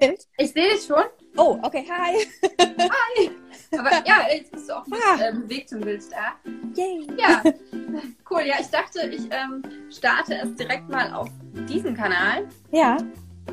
[0.00, 0.20] Moment.
[0.38, 1.04] Ich sehe dich schon.
[1.36, 2.26] Oh, okay, hi.
[2.58, 3.30] Hi.
[3.78, 5.20] Aber ja, jetzt bist du auch Ah.
[5.22, 6.50] äh, bewegtem Bild da.
[6.74, 7.06] Yay.
[7.18, 7.42] Ja,
[8.30, 8.42] cool.
[8.44, 11.28] Ja, ich dachte, ich ähm, starte es direkt mal auf
[11.68, 12.48] diesen Kanal.
[12.72, 12.96] Ja.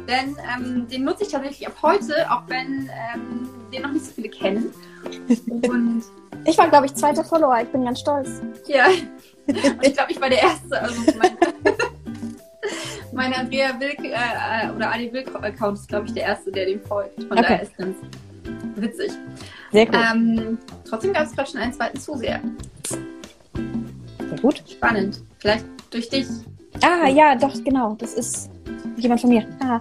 [0.07, 4.11] Denn ähm, den nutze ich tatsächlich ab heute, auch wenn ähm, den noch nicht so
[4.11, 4.73] viele kennen.
[5.52, 6.04] Und
[6.47, 7.59] Ich war, glaube ich, zweiter Follower.
[7.61, 8.29] Ich bin ganz stolz.
[8.67, 8.86] ja,
[9.47, 10.79] und ich glaube, ich war der Erste.
[10.81, 11.36] Also mein,
[13.16, 16.65] mein Andrea Wilk äh, äh, oder Adi Wilk Account ist, glaube ich, der Erste, der
[16.65, 17.15] dem folgt.
[17.23, 17.41] Von Okay.
[17.41, 17.97] daher ist ganz
[18.75, 19.11] witzig.
[19.71, 20.00] Sehr cool.
[20.14, 20.57] Ähm,
[20.88, 22.41] trotzdem gab es gerade schon einen zweiten Zuseher.
[22.88, 24.64] Sehr gut.
[24.69, 25.21] Spannend.
[25.39, 26.28] Vielleicht durch dich.
[26.83, 27.96] Ah, ja, doch, genau.
[28.00, 28.50] Das ist
[28.97, 29.47] jemand von mir.
[29.61, 29.79] Ah.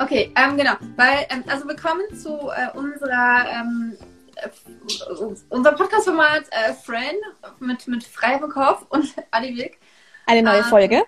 [0.00, 0.74] Okay, ähm, genau.
[0.96, 3.96] Weil, ähm, also willkommen zu äh, unserer ähm,
[4.36, 4.48] äh,
[5.48, 7.16] unser Podcast-Format äh, Friend
[7.60, 9.78] mit, mit Frei vom Kopf und Adi Wilk.
[10.26, 10.64] Eine neue Ah.
[10.68, 11.02] Folge.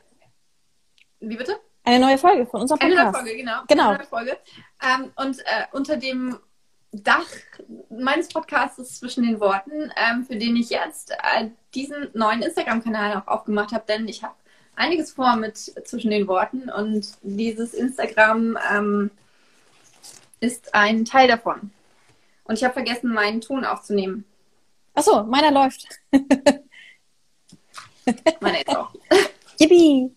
[1.20, 1.60] Wie bitte?
[1.84, 3.26] Eine neue Folge von unserem Eine neue Podcast.
[3.26, 3.62] Folge, genau.
[3.68, 3.88] Genau.
[3.88, 4.38] Eine neue Folge.
[4.82, 6.38] Ähm, und äh, unter dem
[6.92, 7.26] Dach
[7.88, 13.28] meines Podcasts zwischen den Worten, ähm, für den ich jetzt äh, diesen neuen Instagram-Kanal auch
[13.28, 14.34] aufgemacht habe, denn ich habe
[14.74, 19.10] einiges vor mit zwischen den Worten und dieses Instagram ähm,
[20.40, 21.70] ist ein Teil davon.
[22.44, 24.24] Und ich habe vergessen, meinen Ton aufzunehmen.
[24.94, 25.86] Achso, meiner läuft.
[28.40, 28.92] Meine jetzt auch.
[29.60, 30.10] Yippie.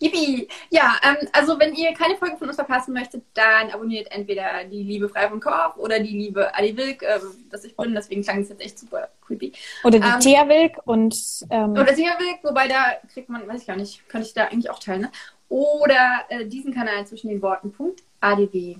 [0.00, 0.48] Yippie!
[0.70, 4.82] Ja, ähm, also wenn ihr keine Folge von uns verpassen möchtet, dann abonniert entweder die
[4.82, 8.42] liebe Frei vom Korb oder die liebe Adi Wilk, ähm, dass ich bin, deswegen klang
[8.42, 9.52] es jetzt echt super creepy.
[9.84, 11.16] Oder die Ähm, Thea Wilk und
[11.50, 14.44] ähm, Oder Sia Wilk, wobei da kriegt man, weiß ich gar nicht, könnte ich da
[14.44, 15.10] eigentlich auch teilen, ne?
[15.48, 18.76] Oder äh, diesen Kanal zwischen den Worten Punkt ADW.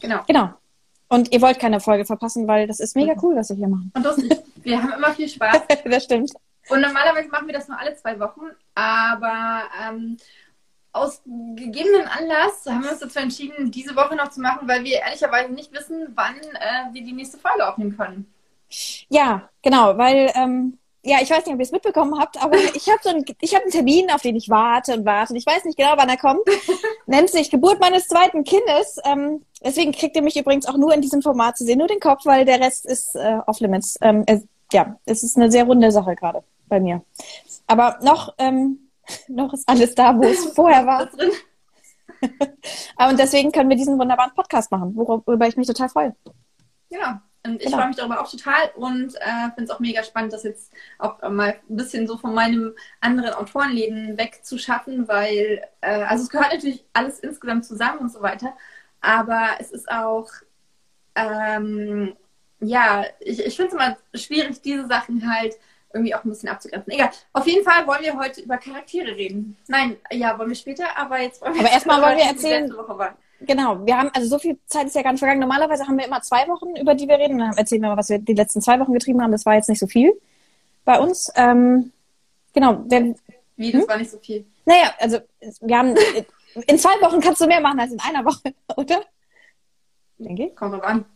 [0.00, 0.22] Genau.
[0.26, 0.54] genau.
[1.08, 3.92] Und ihr wollt keine Folge verpassen, weil das ist mega cool, was wir hier machen.
[3.94, 4.32] Und lustig.
[4.62, 5.62] Wir haben immer viel Spaß.
[5.84, 6.30] das stimmt.
[6.68, 8.42] Und normalerweise machen wir das nur alle zwei Wochen,
[8.80, 10.16] aber ähm,
[10.92, 15.00] aus gegebenen Anlass haben wir uns dazu entschieden, diese Woche noch zu machen, weil wir
[15.00, 18.32] ehrlicherweise nicht wissen, wann äh, wir die nächste Folge aufnehmen können.
[19.08, 22.88] Ja, genau, weil, ähm, ja, ich weiß nicht, ob ihr es mitbekommen habt, aber ich
[22.88, 25.32] habe so einen, ich habe einen Termin, auf den ich warte und warte.
[25.32, 26.42] Und ich weiß nicht genau, wann er kommt.
[27.06, 28.98] Nennt sich Geburt meines zweiten Kindes.
[29.04, 32.00] Ähm, deswegen kriegt ihr mich übrigens auch nur in diesem Format zu sehen, nur den
[32.00, 33.98] Kopf, weil der Rest ist äh, off limits.
[34.00, 34.42] Ähm, es,
[34.72, 37.02] ja, es ist eine sehr runde Sache gerade bei mir.
[37.70, 38.90] Aber noch, ähm,
[39.28, 41.06] noch ist alles da, wo es vorher war.
[41.16, 41.30] Drin.
[42.98, 46.16] Und deswegen können wir diesen wunderbaren Podcast machen, worüber ich mich total freue.
[46.90, 47.12] Genau.
[47.46, 47.78] Und ich Genau.
[47.78, 51.22] freue mich darüber auch total und äh, finde es auch mega spannend, das jetzt auch
[51.30, 56.84] mal ein bisschen so von meinem anderen Autorenleben wegzuschaffen, weil, äh, also es gehört natürlich
[56.92, 58.52] alles insgesamt zusammen und so weiter,
[59.00, 60.28] aber es ist auch,
[61.14, 62.14] ähm,
[62.60, 65.54] ja, ich, ich finde es immer schwierig, diese Sachen halt
[65.92, 66.92] irgendwie auch ein bisschen abzugrenzen.
[66.92, 69.56] Egal, auf jeden Fall wollen wir heute über Charaktere reden.
[69.68, 72.72] Nein, ja, wollen wir später, aber jetzt wollen wir Aber erstmal wollen wir erzählen-.
[73.42, 75.40] Genau, wir haben, also so viel Zeit ist ja gar nicht vergangen.
[75.40, 77.38] Normalerweise haben wir immer zwei Wochen, über die wir reden.
[77.38, 79.32] Dann erzählen wir mal, was wir die letzten zwei Wochen getrieben haben.
[79.32, 80.12] Das war jetzt nicht so viel
[80.84, 81.32] bei uns.
[81.36, 81.90] Ähm,
[82.52, 83.14] genau, wir,
[83.56, 83.80] Wie, Hm?
[83.80, 84.44] das war nicht so viel.
[84.66, 85.18] naja, also
[85.62, 85.94] wir haben,
[86.66, 89.02] in zwei Wochen kannst du mehr machen als in einer Woche, oder?
[90.18, 90.54] Denke ich.
[90.56, 91.06] Kommt drauf an.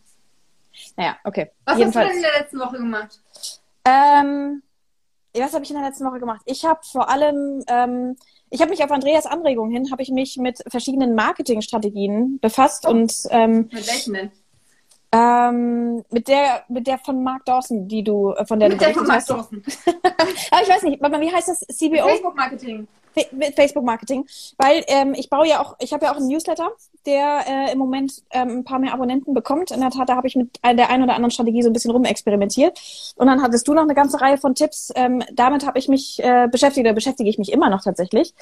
[0.97, 1.51] Naja, okay.
[1.63, 2.07] Was hast du Jedenfalls.
[2.07, 3.19] denn in der letzten Woche gemacht?
[3.85, 4.61] Ähm,
[5.33, 6.41] was habe ich in der letzten Woche gemacht?
[6.45, 8.15] Ich habe vor allem, ähm,
[8.49, 13.13] ich habe mich auf Andreas Anregung hin, habe ich mich mit verschiedenen Marketingstrategien befasst und
[13.29, 14.31] ähm, Mit welchen denn?
[15.11, 18.85] ähm, mit der mit der von Mark Dawson, die du äh, von der Mit du
[18.85, 19.25] der von Mark.
[19.25, 19.63] Dawson.
[20.51, 21.59] Aber ich weiß nicht, wie heißt das?
[21.59, 22.07] CBO?
[22.07, 22.87] Facebook-Marketing.
[23.55, 24.25] Facebook Marketing,
[24.57, 26.71] weil ähm, ich baue ja auch, ich habe ja auch einen Newsletter,
[27.05, 29.71] der äh, im Moment ähm, ein paar mehr Abonnenten bekommt.
[29.71, 31.91] In der Tat, da habe ich mit der einen oder anderen Strategie so ein bisschen
[31.91, 32.79] rumexperimentiert.
[33.15, 34.91] Und dann hattest du noch eine ganze Reihe von Tipps.
[34.95, 38.33] Ähm, damit habe ich mich äh, beschäftigt oder beschäftige ich mich immer noch tatsächlich.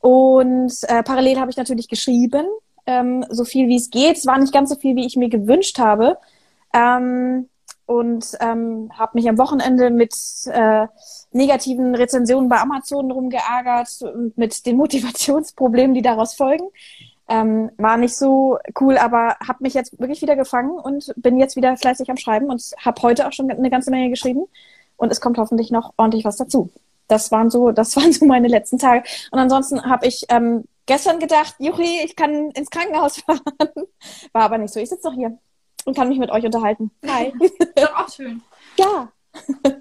[0.00, 2.46] Und äh, parallel habe ich natürlich geschrieben,
[2.86, 4.16] ähm, so viel wie es geht.
[4.16, 6.18] Es war nicht ganz so viel, wie ich mir gewünscht habe.
[6.72, 7.48] Ähm,
[7.86, 10.12] und ähm, habe mich am Wochenende mit
[10.46, 10.86] äh,
[11.32, 16.68] negativen Rezensionen bei Amazon rumgeärgert und mit den Motivationsproblemen, die daraus folgen.
[17.28, 21.56] Ähm, war nicht so cool, aber habe mich jetzt wirklich wieder gefangen und bin jetzt
[21.56, 24.44] wieder fleißig am Schreiben und habe heute auch schon eine ganze Menge geschrieben
[24.96, 26.70] und es kommt hoffentlich noch ordentlich was dazu.
[27.08, 29.04] Das waren so, das waren so meine letzten Tage.
[29.30, 33.40] Und ansonsten habe ich ähm, gestern gedacht, Juchi, ich kann ins Krankenhaus fahren.
[34.32, 34.80] War aber nicht so.
[34.80, 35.38] Ich sitze noch hier
[35.86, 36.90] und kann mich mit euch unterhalten.
[37.06, 37.32] Hi.
[37.40, 38.42] Ist doch auch schön.
[38.78, 39.08] ja.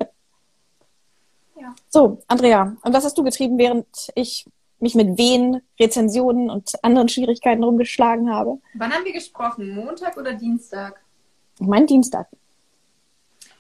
[1.58, 1.74] Ja.
[1.88, 4.46] So, Andrea, und was hast du getrieben, während ich
[4.80, 8.60] mich mit Wehen, Rezensionen und anderen Schwierigkeiten rumgeschlagen habe?
[8.74, 9.74] Wann haben wir gesprochen?
[9.74, 11.02] Montag oder Dienstag?
[11.58, 12.28] Ich meine Dienstag.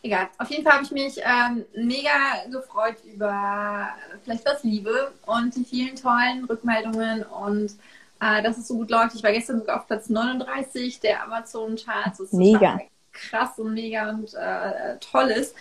[0.04, 0.28] Egal.
[0.38, 3.88] Auf jeden Fall habe ich mich ähm, mega gefreut über
[4.24, 7.72] vielleicht was Liebe und die vielen tollen Rückmeldungen und
[8.20, 9.16] äh, dass es so gut läuft.
[9.16, 12.18] Ich war gestern sogar auf Platz 39 der Amazon-Charts.
[12.20, 12.80] Das Mega.
[13.12, 15.56] krass und mega und äh, toll ist.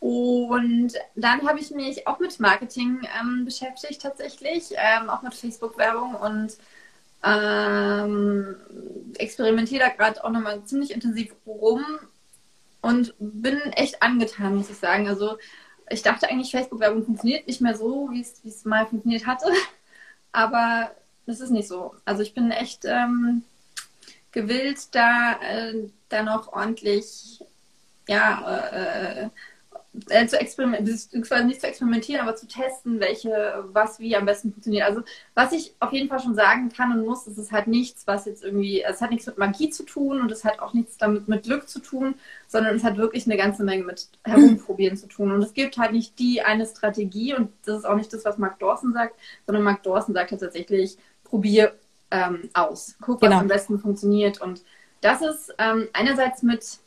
[0.00, 6.14] Und dann habe ich mich auch mit Marketing ähm, beschäftigt tatsächlich, ähm, auch mit Facebook-Werbung
[6.14, 6.58] und
[7.24, 8.56] ähm,
[9.16, 11.82] experimentiere da gerade auch nochmal ziemlich intensiv rum
[12.82, 15.08] und bin echt angetan, muss ich sagen.
[15.08, 15.38] Also
[15.88, 19.50] ich dachte eigentlich, Facebook-Werbung funktioniert nicht mehr so, wie es mal funktioniert hatte.
[20.32, 20.90] Aber
[21.26, 21.94] das ist nicht so.
[22.04, 23.42] Also ich bin echt ähm,
[24.32, 27.42] gewillt, da, äh, da noch ordentlich
[28.06, 29.30] ja, äh,
[30.08, 34.84] äh, zu experimentieren, nicht zu experimentieren, aber zu testen, welche, was wie am besten funktioniert.
[34.84, 35.02] Also
[35.34, 38.26] was ich auf jeden Fall schon sagen kann und muss, ist es halt nichts, was
[38.26, 41.28] jetzt irgendwie, es hat nichts mit Magie zu tun und es hat auch nichts damit
[41.28, 42.16] mit Glück zu tun,
[42.48, 45.30] sondern es hat wirklich eine ganze Menge mit Herumprobieren zu tun.
[45.30, 48.38] Und es gibt halt nicht die eine Strategie und das ist auch nicht das, was
[48.38, 49.14] Mark Dawson sagt,
[49.46, 50.98] sondern Mark Dawson sagt tatsächlich,
[51.34, 51.72] probier
[52.12, 52.94] ähm, aus.
[53.00, 53.34] Guck, genau.
[53.34, 54.40] was am besten funktioniert.
[54.40, 54.62] Und
[55.00, 56.78] das ist ähm, einerseits mit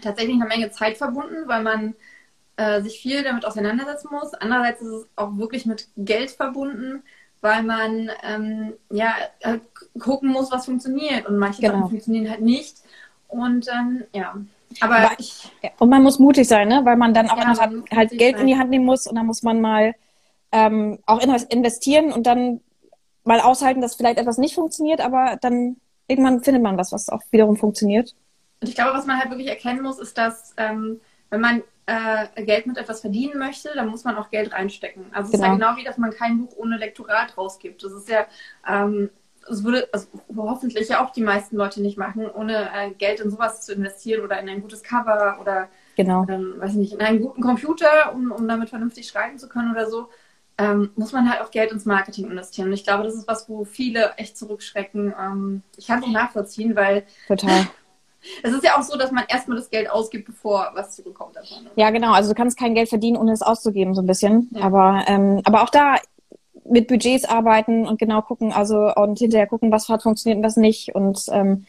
[0.00, 1.94] tatsächlich eine Menge Zeit verbunden, weil man
[2.56, 4.32] äh, sich viel damit auseinandersetzen muss.
[4.34, 7.02] Andererseits ist es auch wirklich mit Geld verbunden,
[7.40, 9.12] weil man ähm, ja
[9.42, 9.62] halt
[9.98, 11.26] gucken muss, was funktioniert.
[11.26, 11.74] Und manche genau.
[11.74, 12.76] Sachen funktionieren halt nicht.
[13.26, 14.36] Und ähm, ja.
[14.78, 15.50] Aber ich,
[15.80, 16.82] und man muss mutig sein, ne?
[16.84, 17.58] weil man dann auch ja,
[17.90, 18.42] halt Geld sein.
[18.42, 19.96] in die Hand nehmen muss und dann muss man mal
[20.52, 21.20] ähm, auch
[21.50, 22.60] investieren und dann
[23.28, 25.76] mal aushalten, dass vielleicht etwas nicht funktioniert, aber dann
[26.08, 28.16] irgendwann findet man was, was auch wiederum funktioniert.
[28.60, 32.42] Und ich glaube, was man halt wirklich erkennen muss, ist, dass ähm, wenn man äh,
[32.42, 35.06] Geld mit etwas verdienen möchte, dann muss man auch Geld reinstecken.
[35.12, 35.68] Also es ist ja genau.
[35.68, 37.84] genau wie, dass man kein Buch ohne Lektorat rausgibt.
[37.84, 38.26] Das ist ja,
[38.66, 39.10] ähm,
[39.50, 43.30] es würde also hoffentlich ja auch die meisten Leute nicht machen, ohne äh, Geld in
[43.30, 46.26] sowas zu investieren oder in ein gutes Cover oder genau.
[46.28, 49.88] ähm, weiß nicht, in einen guten Computer, um, um damit vernünftig schreiben zu können oder
[49.88, 50.08] so.
[50.58, 52.68] Ähm, muss man halt auch Geld ins Marketing investieren.
[52.68, 55.14] Und ich glaube, das ist was, wo viele echt zurückschrecken.
[55.18, 57.68] Ähm, ich kann es auch nachvollziehen, weil Total.
[58.42, 61.58] Es ist ja auch so, dass man erstmal das Geld ausgibt, bevor was zurückkommt davon.
[61.62, 61.70] Oder?
[61.76, 62.12] Ja, genau.
[62.12, 64.48] Also du kannst kein Geld verdienen, ohne es auszugeben, so ein bisschen.
[64.50, 64.62] Ja.
[64.62, 65.96] Aber, ähm, aber auch da
[66.64, 70.56] mit Budgets arbeiten und genau gucken, also und hinterher gucken, was hat funktioniert und was
[70.56, 70.94] nicht.
[70.94, 71.66] Und ähm,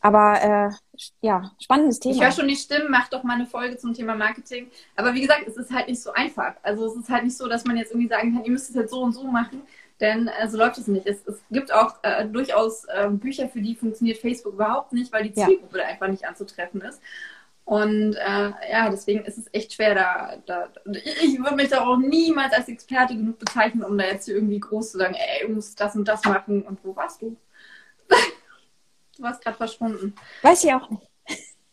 [0.00, 2.14] aber äh, ja, spannendes Thema.
[2.14, 4.70] Ich höre schon die Stimmen, mach doch mal eine Folge zum Thema Marketing.
[4.96, 6.54] Aber wie gesagt, es ist halt nicht so einfach.
[6.62, 8.76] Also es ist halt nicht so, dass man jetzt irgendwie sagen kann, ihr müsst es
[8.76, 9.62] jetzt so und so machen.
[10.00, 11.06] Denn äh, so läuft es nicht.
[11.06, 15.24] Es, es gibt auch äh, durchaus äh, Bücher, für die funktioniert Facebook überhaupt nicht, weil
[15.24, 15.86] die Zielgruppe ja.
[15.86, 17.00] einfach nicht anzutreffen ist.
[17.66, 21.82] Und äh, ja, deswegen ist es echt schwer, da, da ich, ich würde mich da
[21.82, 25.46] auch niemals als Experte genug bezeichnen, um da jetzt hier irgendwie groß zu sagen, ey,
[25.46, 26.62] du musst das und das machen.
[26.62, 27.36] Und wo warst du?
[29.20, 30.14] Du warst gerade verschwunden.
[30.42, 31.06] Weiß ich auch nicht.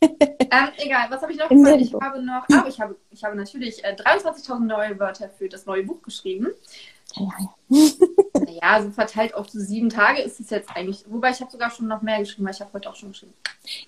[0.00, 1.80] ähm, egal, was habe ich noch gesagt?
[1.80, 5.66] Ich habe noch, oh, ich habe, ich habe natürlich äh, 23.000 neue Wörter für das
[5.66, 6.48] neue Buch geschrieben.
[7.14, 7.28] Ja,
[7.68, 7.80] ja.
[8.62, 11.04] ja, so verteilt auf so sieben Tage ist es jetzt eigentlich.
[11.08, 13.34] Wobei ich habe sogar schon noch mehr geschrieben, weil ich habe heute auch schon geschrieben.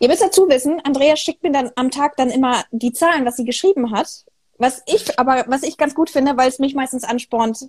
[0.00, 3.36] Ihr müsst dazu wissen, Andrea schickt mir dann am Tag dann immer die Zahlen, was
[3.36, 4.24] sie geschrieben hat.
[4.58, 7.68] Was ich, aber was ich ganz gut finde, weil es mich meistens anspornt,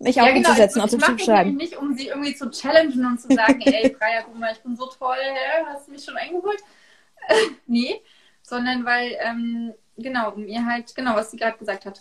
[0.00, 0.48] mich auch ja, genau.
[0.48, 1.56] umzusetzen und zu schreiben.
[1.56, 4.74] nicht, um sie irgendwie zu challengen und zu sagen, ey, Freya, guck mal, ich bin
[4.74, 5.16] so toll,
[5.66, 6.60] hast du mich schon eingeholt?
[7.66, 8.00] nee,
[8.42, 12.00] sondern weil, ähm, genau, um ihr halt, genau, was sie gerade gesagt hat.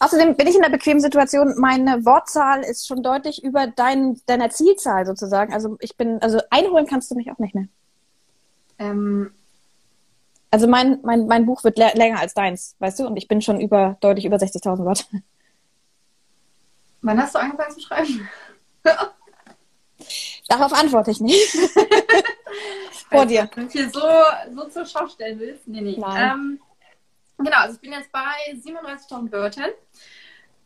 [0.00, 4.50] Außerdem bin ich in der bequemen Situation, meine Wortzahl ist schon deutlich über dein, deiner
[4.50, 5.52] Zielzahl sozusagen.
[5.52, 7.66] Also ich bin, also einholen kannst du mich auch nicht mehr.
[8.78, 9.32] Ähm,
[10.50, 13.06] also mein, mein, mein Buch wird länger als deins, weißt du?
[13.06, 15.04] Und ich bin schon über, deutlich über 60.000 Wörter.
[17.04, 18.28] Wann hast du angefangen zu schreiben?
[20.48, 21.56] Darauf antworte ich nicht.
[23.10, 23.48] Vor dir.
[23.54, 24.00] Wenn du hier so,
[24.54, 25.68] so zur Schau stellen willst.
[25.68, 26.02] Nee, nee.
[26.16, 26.58] Ähm,
[27.38, 29.70] Genau, also ich bin jetzt bei 37.000 Wörtern.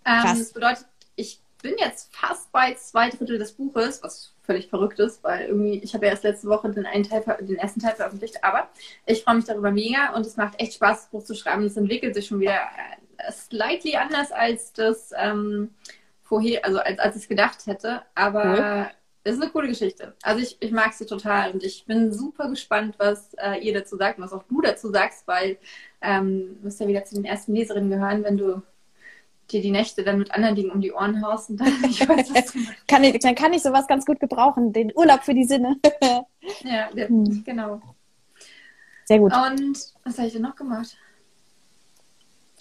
[0.04, 4.98] Ähm, das bedeutet, ich bin jetzt fast bei zwei Drittel des Buches, was völlig verrückt
[4.98, 7.96] ist, weil irgendwie, ich habe ja erst letzte Woche den, einen Teil, den ersten Teil
[7.96, 8.68] veröffentlicht, aber
[9.06, 11.64] ich freue mich darüber mega und es macht echt Spaß, das Buch zu schreiben.
[11.64, 12.60] Es entwickelt sich schon wieder
[13.18, 15.74] äh, slightly anders als das ähm,
[16.28, 18.86] vorher, also als, als ich es gedacht hätte, aber cool.
[19.24, 20.14] es ist eine coole Geschichte.
[20.22, 23.96] Also ich, ich mag sie total und ich bin super gespannt, was äh, ihr dazu
[23.96, 25.58] sagt und was auch du dazu sagst, weil
[26.00, 28.62] ähm, musst ja wieder zu den ersten Leserinnen gehören, wenn du
[29.50, 32.34] dir die Nächte dann mit anderen Dingen um die Ohren haust und dann ich weiß,
[32.34, 35.44] was du kann ich, Dann kann ich sowas ganz gut gebrauchen, den Urlaub für die
[35.44, 35.76] Sinne.
[36.64, 37.42] ja, hm.
[37.44, 37.80] genau.
[39.06, 39.32] Sehr gut.
[39.32, 40.98] Und was habe ich denn noch gemacht?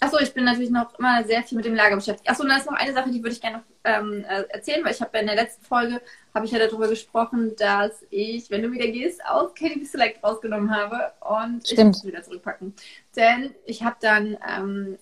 [0.00, 2.30] Achso, ich bin natürlich noch immer sehr viel mit dem Lager beschäftigt.
[2.30, 4.84] Achso, und da ist noch eine Sache, die würde ich gerne noch ähm, äh, erzählen,
[4.84, 6.00] weil ich habe in der letzten Folge,
[6.34, 10.70] habe ich ja darüber gesprochen, dass ich, wenn du wieder gehst, aus KDB Select rausgenommen
[10.74, 11.96] habe und Stimmt.
[11.96, 12.74] ich muss wieder zurückpacken.
[13.16, 14.98] Denn ich habe dann ähm,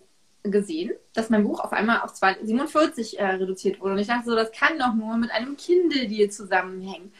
[0.51, 3.95] gesehen, dass mein Buch auf einmal auf 47 äh, reduziert wurde.
[3.95, 7.13] Und ich dachte so, das kann doch nur mit einem Kindle-Deal zusammenhängen.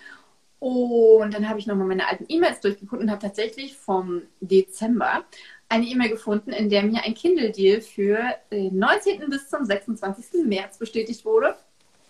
[0.59, 5.25] Und dann habe ich nochmal meine alten E-Mails durchgeguckt und habe tatsächlich vom Dezember
[5.69, 8.19] eine E-Mail gefunden, in der mir ein Kindle-Deal für
[8.51, 9.29] den 19.
[9.29, 10.45] bis zum 26.
[10.45, 11.57] März bestätigt wurde.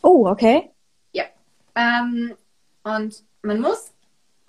[0.03, 0.71] Oh, okay.
[1.13, 1.25] Ja.
[1.75, 2.35] Ähm,
[2.85, 3.93] und man muss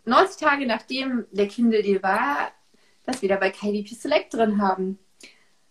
[0.05, 2.51] 90 Tage nachdem der Kindle-Deal war,
[3.05, 4.99] das wieder bei KDP Select drin haben.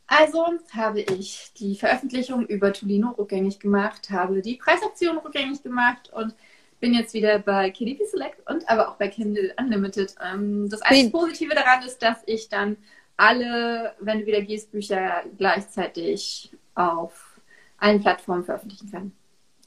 [0.07, 6.35] Also habe ich die Veröffentlichung über Tolino rückgängig gemacht, habe die Preisaktion rückgängig gemacht und
[6.79, 10.15] bin jetzt wieder bei KDP Select und aber auch bei Kindle Unlimited.
[10.25, 12.77] Ähm, das einzige Positive daran ist, dass ich dann
[13.17, 17.41] alle, wenn du wieder gehst, Bücher gleichzeitig auf
[17.79, 19.13] allen Plattformen veröffentlichen kann.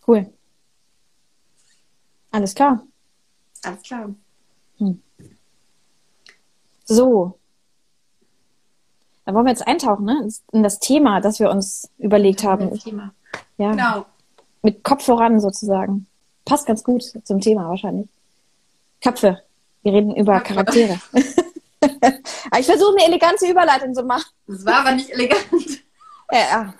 [0.07, 0.27] Cool.
[2.31, 2.83] Alles klar.
[3.63, 4.13] Alles klar.
[4.77, 5.01] Hm.
[6.85, 7.37] So.
[9.25, 10.27] Dann wollen wir jetzt eintauchen, ne?
[10.51, 12.69] In das Thema, das wir uns überlegt haben.
[12.69, 13.13] Das Thema.
[13.57, 13.71] Ja.
[13.71, 14.05] Genau.
[14.61, 16.07] Mit Kopf voran sozusagen.
[16.45, 18.07] Passt ganz gut zum Thema wahrscheinlich.
[19.01, 19.41] Köpfe.
[19.83, 20.53] Wir reden über Köpfe.
[20.53, 20.99] Charaktere.
[22.59, 24.29] Ich versuche eine elegante Überleitung zu machen.
[24.47, 25.43] Das war aber nicht elegant.
[26.31, 26.75] Ja.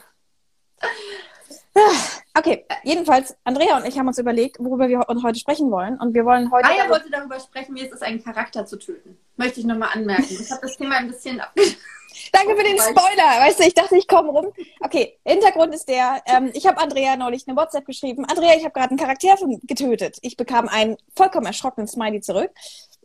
[2.38, 6.00] Okay, jedenfalls, Andrea und ich haben uns überlegt, worüber wir heute sprechen wollen.
[6.00, 6.70] Und wir wollen heute.
[6.70, 9.18] Aya wollte darüber sprechen, wie es ist, einen Charakter zu töten.
[9.38, 10.27] Möchte ich nochmal anmerken.
[10.29, 11.51] Ich habe das Thema ein bisschen ab.
[12.32, 13.39] Danke für den Spoiler.
[13.39, 14.51] Weißt du, ich dachte, ich komme rum.
[14.82, 18.25] Okay, Hintergrund ist der, ähm, ich habe Andrea neulich eine WhatsApp geschrieben.
[18.25, 20.18] Andrea, ich habe gerade einen Charakter getötet.
[20.22, 22.51] Ich bekam einen vollkommen erschrockenen Smiley zurück.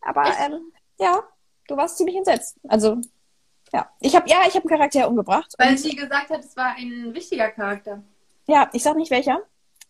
[0.03, 1.23] Aber ähm, ja,
[1.69, 2.57] du warst ziemlich entsetzt.
[2.69, 2.99] Also,
[3.73, 3.89] ja.
[4.01, 5.55] Ich habe ja, ich habe einen Charakter umgebracht.
[5.59, 8.03] Weil sie gesagt hat, es war ein wichtiger Charakter.
[8.47, 9.41] ja, ich sag nicht welcher.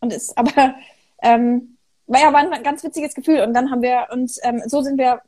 [0.00, 0.74] Und ist, aber
[1.22, 1.76] ähm,
[2.06, 3.40] war ja war ein ganz witziges Gefühl.
[3.40, 5.22] Und dann haben wir uns, ähm, so sind wir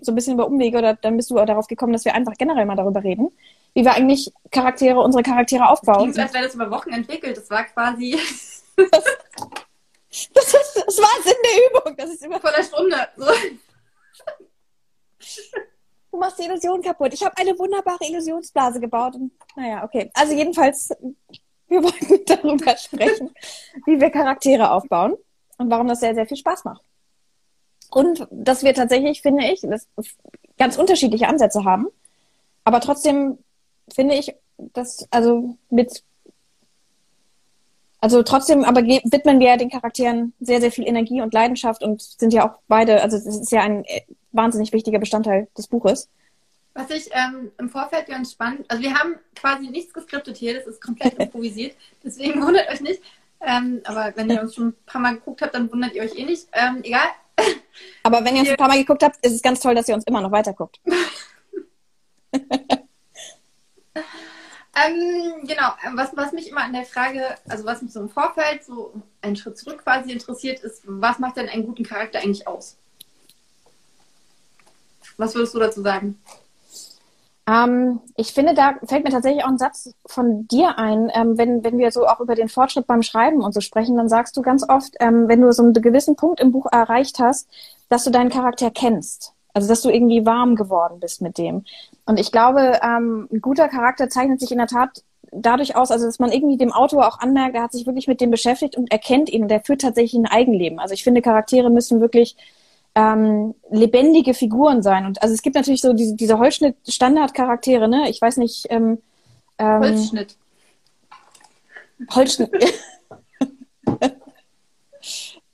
[0.00, 2.34] so ein bisschen über Umwege oder dann bist du auch darauf gekommen, dass wir einfach
[2.36, 3.30] generell mal darüber reden,
[3.72, 6.12] wie wir eigentlich Charaktere, unsere Charaktere aufbauen.
[6.12, 7.36] Klingt so, als wäre das über Wochen entwickelt.
[7.36, 8.18] Das war quasi
[10.34, 11.96] Das, ist, das war Sinn der Übung.
[11.96, 12.96] Das ist über, vor einer Stunde.
[13.16, 13.26] So.
[16.12, 17.14] du machst die Illusion kaputt.
[17.14, 19.16] Ich habe eine wunderbare Illusionsblase gebaut.
[19.16, 20.10] Und, naja, okay.
[20.14, 20.90] Also jedenfalls,
[21.68, 23.30] wir wollten darüber sprechen,
[23.86, 25.16] wie wir Charaktere aufbauen
[25.58, 26.82] und warum das sehr, sehr viel Spaß macht.
[27.90, 29.62] Und dass wir tatsächlich, finde ich,
[30.58, 31.88] ganz unterschiedliche Ansätze haben.
[32.64, 33.38] Aber trotzdem
[33.92, 36.02] finde ich, dass, also mit,
[38.00, 42.32] also trotzdem, aber widmen wir den Charakteren sehr, sehr viel Energie und Leidenschaft und sind
[42.32, 43.84] ja auch beide, also es ist ja ein
[44.32, 46.08] wahnsinnig wichtiger Bestandteil des Buches.
[46.74, 50.66] Was ich ähm, im Vorfeld ganz spannend, also wir haben quasi nichts geskriptet hier, das
[50.66, 53.02] ist komplett improvisiert, deswegen wundert euch nicht.
[53.40, 56.16] Ähm, aber wenn ihr uns schon ein paar Mal geguckt habt, dann wundert ihr euch
[56.16, 56.46] eh nicht.
[56.52, 57.08] Ähm, egal.
[58.04, 59.96] Aber wenn ihr uns ein paar Mal geguckt habt, ist es ganz toll, dass ihr
[59.96, 60.80] uns immer noch weiter guckt.
[64.74, 68.64] Ähm, genau, was, was mich immer an der Frage, also was mich so im Vorfeld,
[68.64, 72.78] so einen Schritt zurück quasi interessiert, ist, was macht denn einen guten Charakter eigentlich aus?
[75.22, 76.18] Was würdest du dazu sagen?
[77.46, 81.12] Ähm, ich finde, da fällt mir tatsächlich auch ein Satz von dir ein.
[81.14, 84.08] Ähm, wenn, wenn wir so auch über den Fortschritt beim Schreiben und so sprechen, dann
[84.08, 87.48] sagst du ganz oft, ähm, wenn du so einen gewissen Punkt im Buch erreicht hast,
[87.88, 89.32] dass du deinen Charakter kennst.
[89.54, 91.64] Also, dass du irgendwie warm geworden bist mit dem.
[92.04, 96.04] Und ich glaube, ähm, ein guter Charakter zeichnet sich in der Tat dadurch aus, also
[96.06, 98.90] dass man irgendwie dem Autor auch anmerkt, er hat sich wirklich mit dem beschäftigt und
[98.90, 100.80] erkennt ihn und er führt tatsächlich ein Eigenleben.
[100.80, 102.36] Also ich finde, Charaktere müssen wirklich
[102.94, 105.06] ähm, lebendige Figuren sein.
[105.06, 108.10] Und also es gibt natürlich so diese, diese Holzschnitt-Standard-Charaktere, ne?
[108.10, 109.00] Ich weiß nicht, ähm,
[109.58, 110.36] ähm, Holzschnitt.
[112.10, 112.50] Holzschnitt.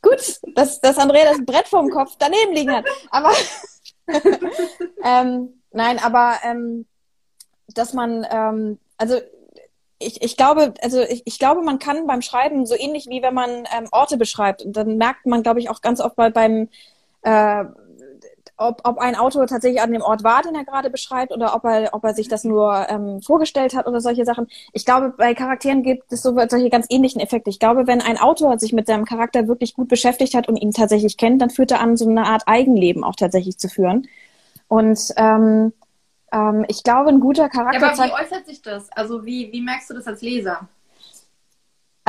[0.00, 2.84] Gut, dass, dass Andrea das Brett vorm Kopf daneben liegen hat.
[3.10, 3.32] Aber
[5.04, 6.86] ähm, nein, aber ähm,
[7.74, 9.20] dass man, ähm, also
[9.98, 13.34] ich, ich glaube, also ich, ich glaube, man kann beim Schreiben so ähnlich wie wenn
[13.34, 16.68] man ähm, Orte beschreibt, und dann merkt man, glaube ich, auch ganz oft bei, beim
[17.28, 17.64] äh,
[18.56, 21.64] ob, ob ein Autor tatsächlich an dem Ort war, den er gerade beschreibt, oder ob
[21.64, 24.48] er, ob er sich das nur ähm, vorgestellt hat oder solche Sachen.
[24.72, 27.50] Ich glaube, bei Charakteren gibt es so solche ganz ähnlichen Effekte.
[27.50, 30.72] Ich glaube, wenn ein Autor sich mit seinem Charakter wirklich gut beschäftigt hat und ihn
[30.72, 34.08] tatsächlich kennt, dann führt er an, so eine Art Eigenleben auch tatsächlich zu führen.
[34.66, 35.72] Und ähm,
[36.32, 38.90] ähm, ich glaube, ein guter Ja, Charakter aber wie äußert sich das?
[38.92, 40.68] Also wie, wie merkst du das als Leser?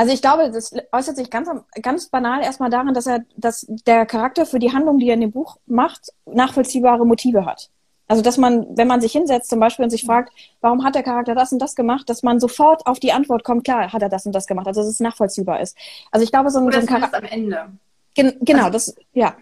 [0.00, 1.50] Also ich glaube, das äußert sich ganz,
[1.82, 5.20] ganz banal erstmal daran, dass er, dass der Charakter für die Handlung, die er in
[5.20, 7.68] dem Buch macht, nachvollziehbare Motive hat.
[8.08, 11.02] Also dass man, wenn man sich hinsetzt zum Beispiel und sich fragt, warum hat der
[11.02, 14.08] Charakter das und das gemacht, dass man sofort auf die Antwort kommt, klar, hat er
[14.08, 15.76] das und das gemacht, also dass es nachvollziehbar ist.
[16.10, 17.66] Also ich glaube, so ein, so Oder ein zumindest Charakter, am Ende?
[18.14, 19.34] gen, genau, Also- das, ja.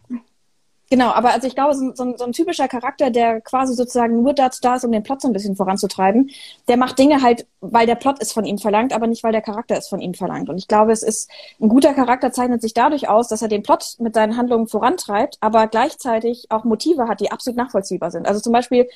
[0.91, 4.33] Genau, aber also ich glaube, so, so, so, ein typischer Charakter, der quasi sozusagen nur
[4.33, 6.31] dazu da ist, um den Plot so ein bisschen voranzutreiben,
[6.67, 9.43] der macht Dinge halt, weil der Plot es von ihm verlangt, aber nicht, weil der
[9.43, 10.49] Charakter es von ihm verlangt.
[10.49, 11.31] Und ich glaube, es ist,
[11.61, 15.37] ein guter Charakter zeichnet sich dadurch aus, dass er den Plot mit seinen Handlungen vorantreibt,
[15.41, 18.27] aber gleichzeitig auch Motive hat, die absolut nachvollziehbar sind.
[18.27, 18.89] Also zum Beispiel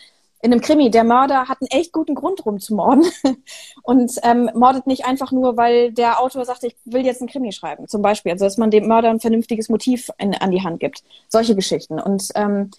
[0.43, 3.05] in einem Krimi, der Mörder hat einen echt guten Grund rum zu morden
[3.83, 7.53] und ähm, mordet nicht einfach nur, weil der Autor sagt, ich will jetzt einen Krimi
[7.53, 8.33] schreiben, zum Beispiel.
[8.33, 11.05] Also dass man dem Mörder ein vernünftiges Motiv in, an die Hand gibt.
[11.29, 12.01] Solche Geschichten.
[12.01, 12.71] Und ähm,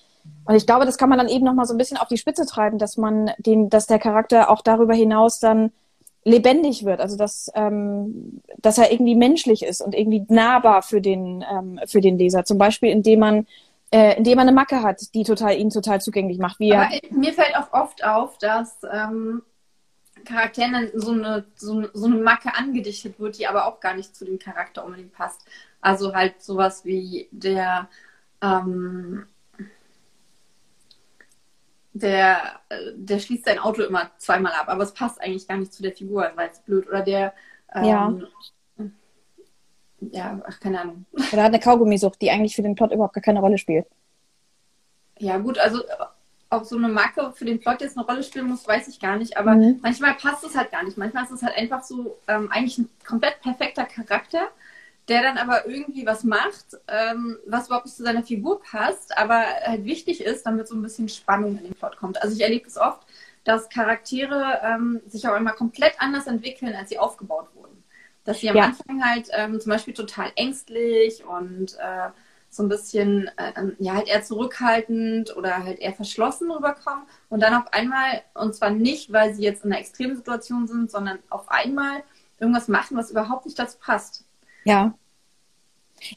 [0.46, 2.46] und ich glaube, das kann man dann eben nochmal so ein bisschen auf die Spitze
[2.46, 5.72] treiben, dass man den, dass der Charakter auch darüber hinaus dann
[6.25, 11.43] lebendig wird, also dass, ähm, dass er irgendwie menschlich ist und irgendwie nahbar für den,
[11.50, 12.46] ähm, für den Leser.
[12.46, 13.48] Zum Beispiel, indem man
[13.93, 16.59] äh, indem man eine Macke hat, die total ihn total zugänglich macht.
[16.59, 19.43] Wie Aber mir fällt auch oft auf, dass ähm,
[20.25, 24.15] Charakteren dann so eine, so, so eine Macke angedichtet wird, die aber auch gar nicht
[24.15, 25.45] zu dem Charakter unbedingt passt.
[25.79, 27.88] Also halt sowas wie der
[28.41, 29.27] ähm,
[31.95, 35.71] der, äh, der schließt sein Auto immer zweimal ab, aber es passt eigentlich gar nicht
[35.71, 36.88] zu der Figur, weil es blöd.
[36.88, 37.35] Oder der
[37.75, 38.13] ähm, ja
[40.12, 41.05] ja, ach, keine Ahnung.
[41.31, 43.86] Oder hat eine Kaugummisucht, die eigentlich für den Plot überhaupt gar keine Rolle spielt.
[45.19, 45.81] Ja, gut, also
[46.50, 49.17] ob so eine Marke für den Plot jetzt eine Rolle spielen muss, weiß ich gar
[49.17, 49.38] nicht.
[49.38, 49.79] Aber mhm.
[49.81, 50.98] manchmal passt es halt gar nicht.
[50.98, 54.50] Manchmal ist es halt einfach so ähm, eigentlich ein komplett perfekter Charakter,
[55.07, 59.43] der dann aber irgendwie was macht, ähm, was überhaupt nicht zu seiner Figur passt, aber
[59.65, 62.22] halt wichtig ist, damit so ein bisschen Spannung in den Plot kommt.
[62.22, 63.01] Also ich erlebe es oft,
[63.43, 67.62] dass Charaktere ähm, sich auch immer komplett anders entwickeln, als sie aufgebaut wurden
[68.23, 68.63] dass sie am ja.
[68.65, 72.09] Anfang halt ähm, zum Beispiel total ängstlich und äh,
[72.49, 77.55] so ein bisschen äh, ja halt eher zurückhaltend oder halt eher verschlossen rüberkommen und dann
[77.55, 81.49] auf einmal und zwar nicht, weil sie jetzt in einer extremen Situation sind, sondern auf
[81.49, 82.03] einmal
[82.39, 84.25] irgendwas machen, was überhaupt nicht dazu passt.
[84.65, 84.93] Ja.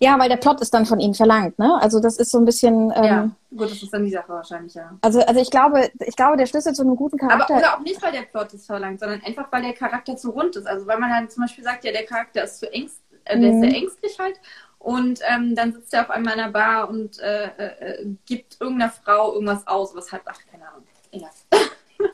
[0.01, 1.79] Ja, weil der Plot ist dann von ihnen verlangt, ne?
[1.81, 2.93] Also das ist so ein bisschen.
[2.95, 4.97] Ähm, ja, gut, das ist dann die Sache wahrscheinlich, ja.
[5.01, 7.55] Also, also ich glaube, ich glaube, der Schlüssel zu einem guten Charakter.
[7.55, 10.31] Aber oder auch nicht, weil der Plot es verlangt, sondern einfach, weil der Charakter zu
[10.31, 10.67] rund ist.
[10.67, 13.53] Also weil man dann zum Beispiel sagt, ja, der Charakter ist zu ängst, äh, der
[13.53, 13.63] mhm.
[13.63, 14.41] ist sehr ängstlich halt.
[14.79, 18.57] Und ähm, dann sitzt er auf einmal in einer Bar und äh, äh, äh gibt
[18.61, 20.85] irgendeiner Frau irgendwas aus, was halt, ach, keine Ahnung.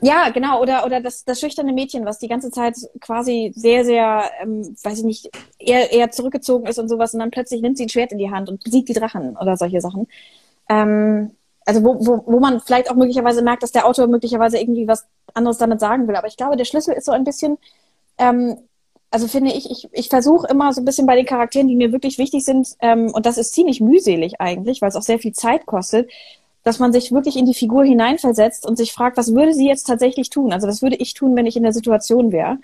[0.01, 0.61] Ja, genau.
[0.61, 4.99] Oder, oder das, das schüchterne Mädchen, was die ganze Zeit quasi sehr, sehr, ähm, weiß
[4.99, 8.11] ich nicht, eher, eher zurückgezogen ist und sowas und dann plötzlich nimmt sie ein Schwert
[8.11, 10.07] in die Hand und besiegt die Drachen oder solche Sachen.
[10.69, 11.31] Ähm,
[11.65, 15.05] also wo, wo, wo man vielleicht auch möglicherweise merkt, dass der Autor möglicherweise irgendwie was
[15.33, 16.15] anderes damit sagen will.
[16.15, 17.57] Aber ich glaube, der Schlüssel ist so ein bisschen,
[18.17, 18.57] ähm,
[19.11, 21.91] also finde ich, ich, ich versuche immer so ein bisschen bei den Charakteren, die mir
[21.91, 25.33] wirklich wichtig sind, ähm, und das ist ziemlich mühselig eigentlich, weil es auch sehr viel
[25.33, 26.09] Zeit kostet,
[26.63, 29.85] dass man sich wirklich in die Figur hineinversetzt und sich fragt, was würde sie jetzt
[29.85, 30.53] tatsächlich tun?
[30.53, 32.57] Also was würde ich tun, wenn ich in der Situation wäre?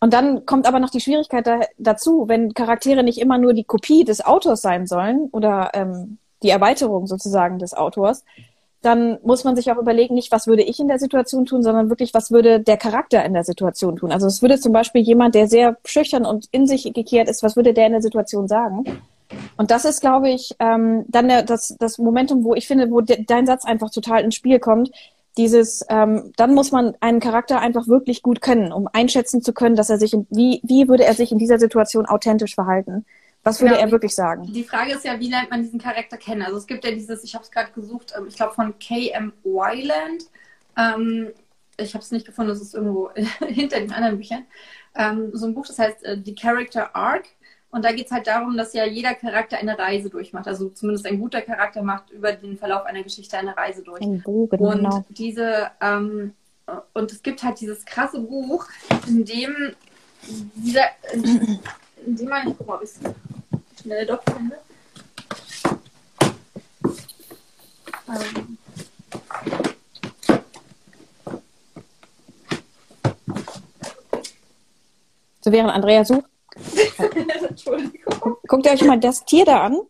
[0.00, 3.64] Und dann kommt aber noch die Schwierigkeit da, dazu, wenn Charaktere nicht immer nur die
[3.64, 8.24] Kopie des Autors sein sollen oder ähm, die Erweiterung sozusagen des Autors,
[8.82, 11.90] dann muss man sich auch überlegen, nicht was würde ich in der Situation tun, sondern
[11.90, 14.10] wirklich, was würde der Charakter in der Situation tun.
[14.10, 17.56] Also es würde zum Beispiel jemand, der sehr schüchtern und in sich gekehrt ist, was
[17.56, 18.84] würde der in der Situation sagen?
[19.56, 23.00] Und das ist, glaube ich, ähm, dann der, das, das Momentum, wo ich finde, wo
[23.00, 24.90] de, dein Satz einfach total ins Spiel kommt.
[25.36, 29.76] Dieses, ähm, dann muss man einen Charakter einfach wirklich gut können, um einschätzen zu können,
[29.76, 33.04] dass er sich, in, wie, wie würde er sich in dieser Situation authentisch verhalten?
[33.42, 34.52] Was würde genau, er wirklich sagen?
[34.52, 36.42] Die Frage ist ja, wie lernt man diesen Charakter kennen?
[36.42, 39.32] Also es gibt ja dieses, ich habe es gerade gesucht, ähm, ich glaube von K.M.
[39.44, 40.24] Wyland.
[40.76, 41.30] Ähm,
[41.78, 43.10] ich habe es nicht gefunden, das ist irgendwo
[43.46, 44.44] hinter den anderen Büchern.
[44.94, 47.24] Ähm, so ein Buch, das heißt äh, The Character Arc.
[47.70, 50.48] Und da geht es halt darum, dass ja jeder Charakter eine Reise durchmacht.
[50.48, 54.02] Also zumindest ein guter Charakter macht über den Verlauf einer Geschichte eine Reise durch.
[54.02, 55.04] Ein und genau.
[55.10, 56.34] diese ähm,
[56.92, 58.66] und es gibt halt dieses krasse Buch,
[59.06, 59.74] in dem
[60.54, 61.60] dieser, in,
[62.06, 63.00] in dem man, ich guck mal, ob ich es
[63.82, 64.58] schnell doch finde.
[68.08, 68.58] Ähm,
[75.40, 76.29] so während Andrea sucht,
[77.48, 78.36] Entschuldigung.
[78.46, 79.80] Guckt euch mal das Tier da an.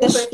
[0.00, 0.28] Das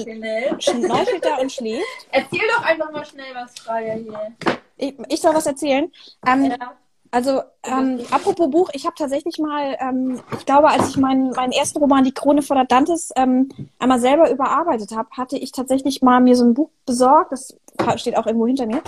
[0.59, 1.85] schnorchelt da und schläft.
[2.11, 4.33] Erzähl doch einfach mal schnell was, Freier hier.
[4.77, 5.91] Ich, ich soll was erzählen.
[6.27, 6.77] Ähm, ja.
[7.11, 11.53] Also, ähm, apropos Buch, ich habe tatsächlich mal, ähm, ich glaube, als ich meinen, meinen
[11.53, 16.03] ersten Roman, Die Krone von der Dantes, ähm, einmal selber überarbeitet habe, hatte ich tatsächlich
[16.03, 17.57] mal mir so ein Buch besorgt, das
[17.97, 18.83] steht auch irgendwo hinter mir.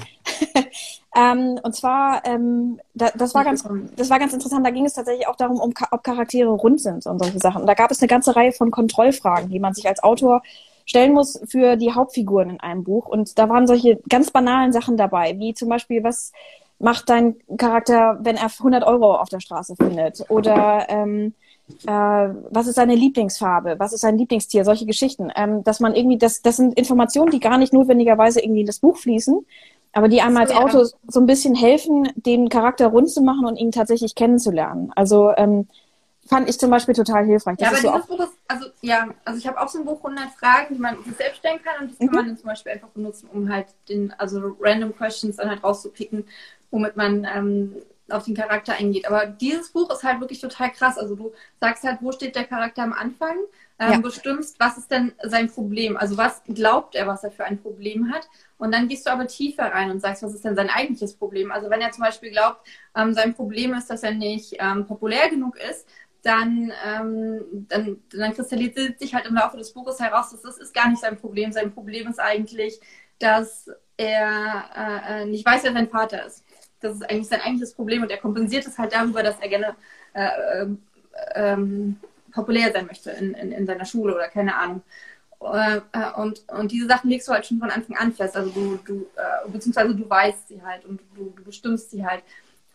[1.17, 4.95] ähm, und zwar, ähm, da, das, war ganz, das war ganz interessant, da ging es
[4.95, 7.63] tatsächlich auch darum, um, ob Charaktere rund sind und solche Sachen.
[7.63, 10.43] Und da gab es eine ganze Reihe von Kontrollfragen, die man sich als Autor
[10.85, 13.07] stellen muss für die Hauptfiguren in einem Buch.
[13.07, 16.33] Und da waren solche ganz banalen Sachen dabei, wie zum Beispiel, was
[16.79, 20.25] macht dein Charakter, wenn er 100 Euro auf der Straße findet?
[20.31, 21.35] Oder ähm,
[21.87, 25.31] äh, was ist seine Lieblingsfarbe, was ist sein Lieblingstier, solche Geschichten.
[25.37, 28.79] Ähm, dass man irgendwie, das, das sind Informationen, die gar nicht notwendigerweise irgendwie in das
[28.79, 29.45] Buch fließen,
[29.93, 30.59] aber die einmal als ja.
[30.59, 34.93] Autor so ein bisschen helfen, den Charakter rund zu machen und ihn tatsächlich kennenzulernen.
[34.95, 35.69] Also ähm,
[36.27, 37.59] fand ich zum Beispiel total hilfreich.
[37.61, 39.79] Ja, Das aber ist so dieses Buch ist, also ja, also ich habe auch so
[39.79, 42.15] ein Buch 100 Fragen, die man sich selbst stellen kann und das kann Mhm.
[42.17, 46.25] man dann zum Beispiel einfach benutzen, um halt den, also random Questions dann halt rauszupicken,
[46.71, 47.77] womit man ähm,
[48.11, 49.07] auf den Charakter eingeht.
[49.07, 50.99] Aber dieses Buch ist halt wirklich total krass.
[50.99, 53.37] Also du sagst halt, wo steht der Charakter am Anfang,
[53.79, 53.99] ähm, Ja.
[54.03, 55.97] bestimmst, was ist denn sein Problem?
[55.97, 58.29] Also was glaubt er, was er für ein Problem hat?
[58.57, 61.53] Und dann gehst du aber tiefer rein und sagst, was ist denn sein eigentliches Problem?
[61.53, 62.67] Also wenn er zum Beispiel glaubt,
[62.97, 65.87] ähm, sein Problem ist, dass er nicht ähm, populär genug ist,
[66.23, 70.75] dann, ähm, dann, dann kristallisiert sich halt im Laufe des Buches heraus, dass das ist
[70.75, 71.53] gar nicht sein Problem.
[71.53, 72.81] Sein Problem ist eigentlich,
[73.21, 76.45] dass er äh, äh, nicht weiß, wer sein Vater ist.
[76.81, 79.77] Das ist eigentlich sein eigentliches Problem und er kompensiert es halt darüber, dass er gerne
[80.15, 80.83] äh, ähm,
[81.35, 81.97] ähm,
[82.33, 84.83] populär sein möchte in, in, in seiner Schule oder keine Ahnung.
[85.41, 88.37] Äh, äh, und, und diese Sachen legst du halt schon von Anfang an fest.
[88.37, 92.23] Also du, du äh, beziehungsweise du weißt sie halt und du, du bestimmst sie halt.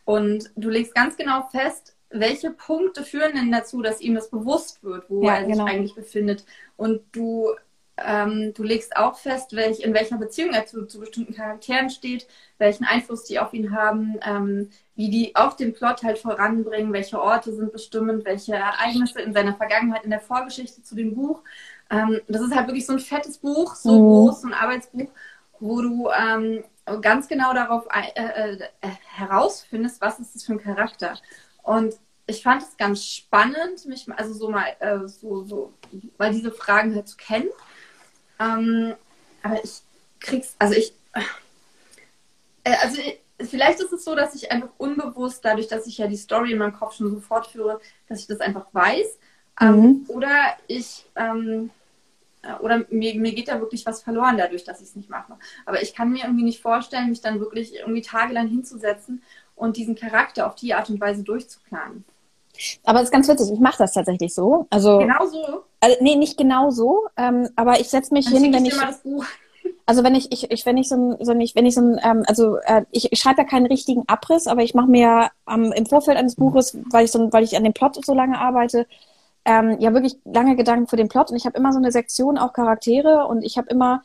[0.06, 4.84] Und du legst ganz genau fest, welche Punkte führen denn dazu, dass ihm das bewusst
[4.84, 5.66] wird, wo Ja, er sich genau.
[5.66, 6.46] eigentlich befindet.
[6.78, 7.50] Und du,
[7.98, 12.28] ähm, du legst auch fest, welch, in welcher Beziehung er zu, zu bestimmten Charakteren steht,
[12.58, 17.22] welchen Einfluss die auf ihn haben, ähm, wie die auch den Plot halt voranbringen, welche
[17.22, 21.42] Orte sind bestimmend, welche Ereignisse in seiner Vergangenheit, in der Vorgeschichte zu dem Buch.
[21.90, 24.08] Ähm, das ist halt wirklich so ein fettes Buch, so Mhm.
[24.08, 25.10] groß, so ein Arbeitsbuch,
[25.60, 26.64] wo du ähm,
[27.02, 31.20] ganz genau darauf ein- äh, äh, herausfindest, was ist das für ein Charakter.
[31.62, 35.74] Und ich fand es ganz spannend, mich mal- also so mal äh, so, so
[36.18, 37.50] mal diese Fragen halt zu kennen.
[38.44, 38.96] Ähm,
[39.42, 39.82] aber ich
[40.20, 40.94] krieg's, also ich,
[42.64, 46.08] äh, also ich, vielleicht ist es so, dass ich einfach unbewusst, dadurch, dass ich ja
[46.08, 49.18] die Story in meinem Kopf schon so fortführe, dass ich das einfach weiß.
[49.62, 50.06] Ähm, Mhm.
[50.08, 50.32] Oder
[50.68, 51.70] ich, ähm,
[52.42, 55.34] äh, oder mir, mir geht da wirklich was verloren dadurch, dass ich es nicht mache.
[55.66, 59.22] Aber ich kann mir irgendwie nicht vorstellen, mich dann wirklich irgendwie tagelang hinzusetzen
[59.56, 62.04] und diesen Charakter auf die Art und Weise durchzuplanen.
[62.84, 64.68] aber es ist ganz witzig, ich mache das tatsächlich so.
[64.70, 65.64] Also, Genau so.
[65.84, 68.74] Also nee, nicht genau so, ähm, aber ich setze mich Dann hin, wenn ich
[69.86, 71.82] also wenn ich, ich, ich wenn ich so ein, so ein ich, wenn ich so
[71.82, 75.02] ein, ähm, also äh, ich, ich schreibe ja keinen richtigen Abriss, aber ich mache mir
[75.02, 78.14] ja am im Vorfeld eines Buches, weil ich so, weil ich an dem Plot so
[78.14, 78.88] lange arbeite,
[79.44, 81.32] ähm, ja wirklich lange Gedanken für den Plot.
[81.32, 84.04] Und ich habe immer so eine Sektion auch Charaktere und ich habe immer,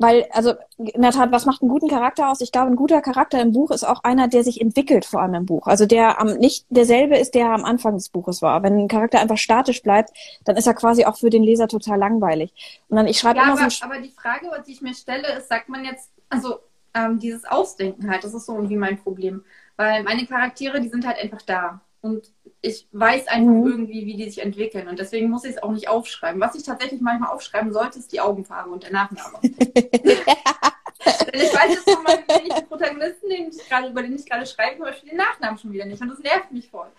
[0.00, 2.40] weil, also in der Tat, was macht einen guten Charakter aus?
[2.40, 5.34] Ich glaube, ein guter Charakter im Buch ist auch einer, der sich entwickelt, vor allem
[5.34, 5.66] im Buch.
[5.66, 8.62] Also der am nicht derselbe ist, der am Anfang des Buches war.
[8.62, 10.10] Wenn ein Charakter einfach statisch bleibt,
[10.44, 12.50] dann ist er quasi auch für den Leser total langweilig.
[12.88, 15.36] Und dann ich schreibe Ja, immer aber, so aber die Frage, die ich mir stelle,
[15.36, 16.60] ist, sagt man jetzt, also
[16.94, 19.44] ähm, dieses Ausdenken halt, das ist so irgendwie mein Problem.
[19.76, 21.82] Weil meine Charaktere, die sind halt einfach da.
[22.00, 23.66] Und ich weiß einfach Mhm.
[23.66, 24.88] irgendwie, wie die sich entwickeln.
[24.88, 26.40] Und deswegen muss ich es auch nicht aufschreiben.
[26.40, 29.38] Was ich tatsächlich manchmal aufschreiben sollte, ist die Augenfarbe und der Nachname.
[29.42, 32.24] Denn ich weiß jetzt von meinem
[32.68, 35.86] Protagonisten, den ich gerade, über den ich gerade schreibe, zum Beispiel den Nachnamen schon wieder
[35.86, 36.02] nicht.
[36.02, 36.90] Und das nervt mich voll.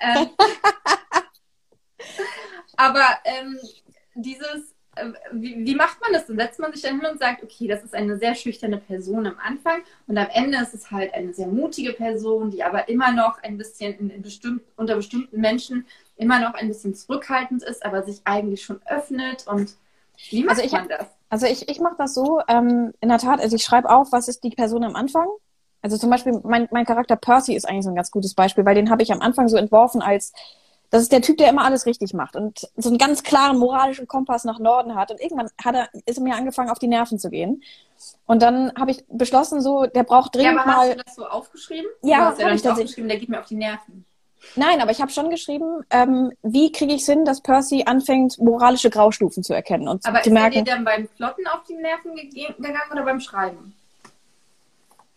[0.00, 0.30] Ähm,
[2.76, 3.58] aber ähm,
[4.16, 4.73] dieses,
[5.32, 6.26] wie, wie macht man das?
[6.26, 9.26] Dann setzt man sich dann hin und sagt, okay, das ist eine sehr schüchterne Person
[9.26, 13.12] am Anfang und am Ende ist es halt eine sehr mutige Person, die aber immer
[13.12, 17.84] noch ein bisschen in, in bestimmt, unter bestimmten Menschen immer noch ein bisschen zurückhaltend ist,
[17.84, 19.74] aber sich eigentlich schon öffnet und
[20.30, 21.06] wie macht Also ich man das?
[21.28, 24.28] Also ich, ich mache das so, ähm, in der Tat, also ich schreibe auf, was
[24.28, 25.26] ist die Person am Anfang.
[25.82, 28.74] Also zum Beispiel, mein, mein Charakter Percy ist eigentlich so ein ganz gutes Beispiel, weil
[28.74, 30.32] den habe ich am Anfang so entworfen als,
[30.94, 34.06] das ist der Typ, der immer alles richtig macht und so einen ganz klaren moralischen
[34.06, 35.10] Kompass nach Norden hat.
[35.10, 37.64] Und irgendwann hat er, ist er mir angefangen, auf die Nerven zu gehen.
[38.26, 40.94] Und dann habe ich beschlossen, so, der braucht Ja, dringend aber hast mal.
[40.96, 41.90] du das so aufgeschrieben?
[42.02, 42.84] Ja, hast ja ich nicht tatsächlich.
[42.92, 44.04] aufgeschrieben, der geht mir auf die Nerven.
[44.54, 48.38] Nein, aber ich habe schon geschrieben, ähm, wie kriege ich es hin, dass Percy anfängt,
[48.38, 51.64] moralische Graustufen zu erkennen und Aber zu ist er merken, dir dann beim Plotten auf
[51.68, 53.74] die Nerven gegangen oder beim Schreiben?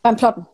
[0.02, 0.48] beim Plotten.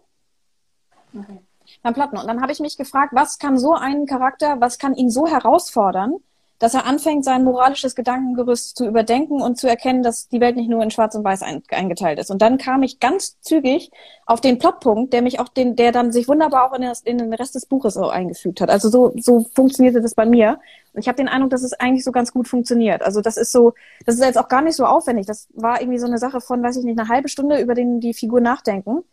[1.18, 1.40] Okay.
[1.82, 2.18] Beim Plotten.
[2.18, 5.28] Und dann habe ich mich gefragt, was kann so einen Charakter, was kann ihn so
[5.28, 6.18] herausfordern,
[6.64, 10.70] dass er anfängt, sein moralisches Gedankengerüst zu überdenken und zu erkennen, dass die Welt nicht
[10.70, 12.32] nur in Schwarz und Weiß ein, eingeteilt ist.
[12.32, 13.92] Und dann kam ich ganz zügig
[14.26, 17.18] auf den Plotpunkt, der mich auch den, der dann sich wunderbar auch in, das, in
[17.18, 18.70] den Rest des Buches so eingefügt hat.
[18.70, 20.60] Also so, so funktionierte das bei mir.
[20.94, 23.02] Und ich habe den Eindruck, dass es eigentlich so ganz gut funktioniert.
[23.02, 23.74] Also das ist so,
[24.06, 25.26] das ist jetzt auch gar nicht so aufwendig.
[25.26, 28.00] Das war irgendwie so eine Sache von, weiß ich nicht, eine halbe Stunde über den,
[28.00, 29.04] die Figur nachdenken.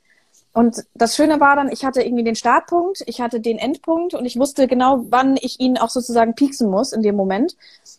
[0.53, 4.25] Und das Schöne war dann, ich hatte irgendwie den Startpunkt, ich hatte den Endpunkt und
[4.27, 7.57] ich wusste genau, wann ich ihn auch sozusagen pieksen muss in dem Moment.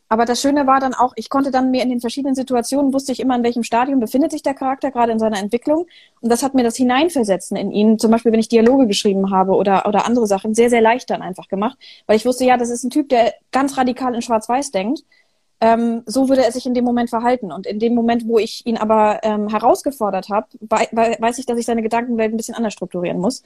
[0.10, 3.14] Aber das Schöne war dann auch, ich konnte dann mir in den verschiedenen Situationen, wusste
[3.14, 5.88] ich immer, in welchem Stadium befindet sich der Charakter gerade in seiner Entwicklung.
[6.20, 9.54] Und das hat mir das Hineinversetzen in ihn, zum Beispiel wenn ich Dialoge geschrieben habe
[9.54, 11.78] oder, oder andere Sachen, sehr, sehr leicht dann einfach gemacht.
[12.06, 15.04] Weil ich wusste, ja, das ist ein Typ, der ganz radikal in Schwarz-Weiß denkt
[15.62, 17.52] ähm, so würde er sich in dem Moment verhalten.
[17.52, 21.65] Und in dem Moment, wo ich ihn aber ähm, herausgefordert habe, weiß ich, dass ich
[21.65, 23.43] seine Gedankenwelt ein bisschen anders strukturieren muss.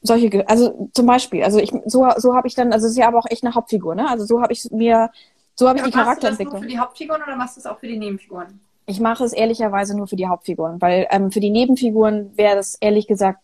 [0.00, 3.08] Solche, also zum Beispiel, also ich, so, so habe ich dann, also es ist ja
[3.08, 4.08] aber auch echt eine Hauptfigur, ne?
[4.08, 5.10] Also so habe ich mir,
[5.54, 6.54] so habe ich die Charakterentwicklung.
[6.54, 8.60] Machst du das nur für die Hauptfiguren oder machst du es auch für die Nebenfiguren?
[8.86, 12.76] Ich mache es ehrlicherweise nur für die Hauptfiguren, weil ähm, für die Nebenfiguren wäre das
[12.76, 13.40] ehrlich gesagt,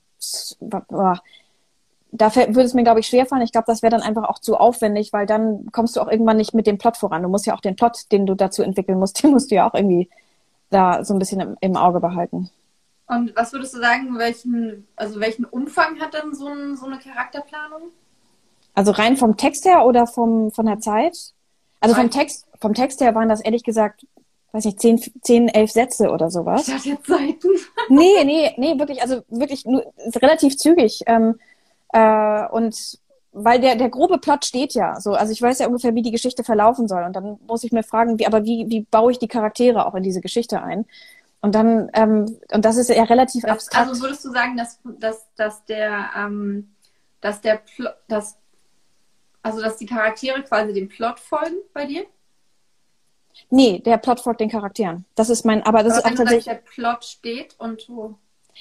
[2.12, 3.42] da würde es mir, glaube ich, schwerfallen.
[3.42, 6.37] Ich glaube, das wäre dann einfach auch zu aufwendig, weil dann kommst du auch irgendwann
[6.37, 7.22] nicht mit dem Plot voran.
[7.22, 9.68] Du musst ja auch den Plot, den du dazu entwickeln musst, den musst du ja
[9.68, 10.11] auch irgendwie
[10.70, 12.51] da so ein bisschen im, im Auge behalten.
[13.07, 16.98] Und was würdest du sagen, welchen, also welchen Umfang hat dann so, ein, so eine
[16.98, 17.90] Charakterplanung?
[18.75, 21.16] Also rein vom Text her oder vom, von der Zeit?
[21.81, 24.07] Also vom Text, vom Text her waren das ehrlich gesagt,
[24.53, 26.68] weiß nicht, zehn, zehn, elf Sätze oder sowas.
[26.68, 27.48] Ich dachte jetzt Seiten.
[27.88, 29.85] nee, nee, nee, wirklich, also wirklich nur,
[30.16, 31.03] relativ zügig.
[31.07, 31.38] Ähm,
[31.92, 32.98] äh, und
[33.33, 35.14] weil der, der grobe Plot steht ja so.
[35.14, 37.02] Also ich weiß ja ungefähr, wie die Geschichte verlaufen soll.
[37.05, 39.94] Und dann muss ich mir fragen, wie, aber wie, wie baue ich die Charaktere auch
[39.94, 40.85] in diese Geschichte ein?
[41.40, 43.88] Und dann, ähm, und das ist ja relativ das, abstrakt.
[43.88, 46.74] Also würdest du sagen, dass, dass, dass der, ähm,
[47.20, 48.37] dass der Plot, dass,
[49.42, 52.05] also dass die Charaktere quasi dem Plot folgen bei dir?
[53.48, 55.07] Nee, der Plot folgt den Charakteren.
[55.14, 56.44] Das ist mein, aber das aber ist auch tatsächlich.
[56.44, 58.18] der Plot steht und wo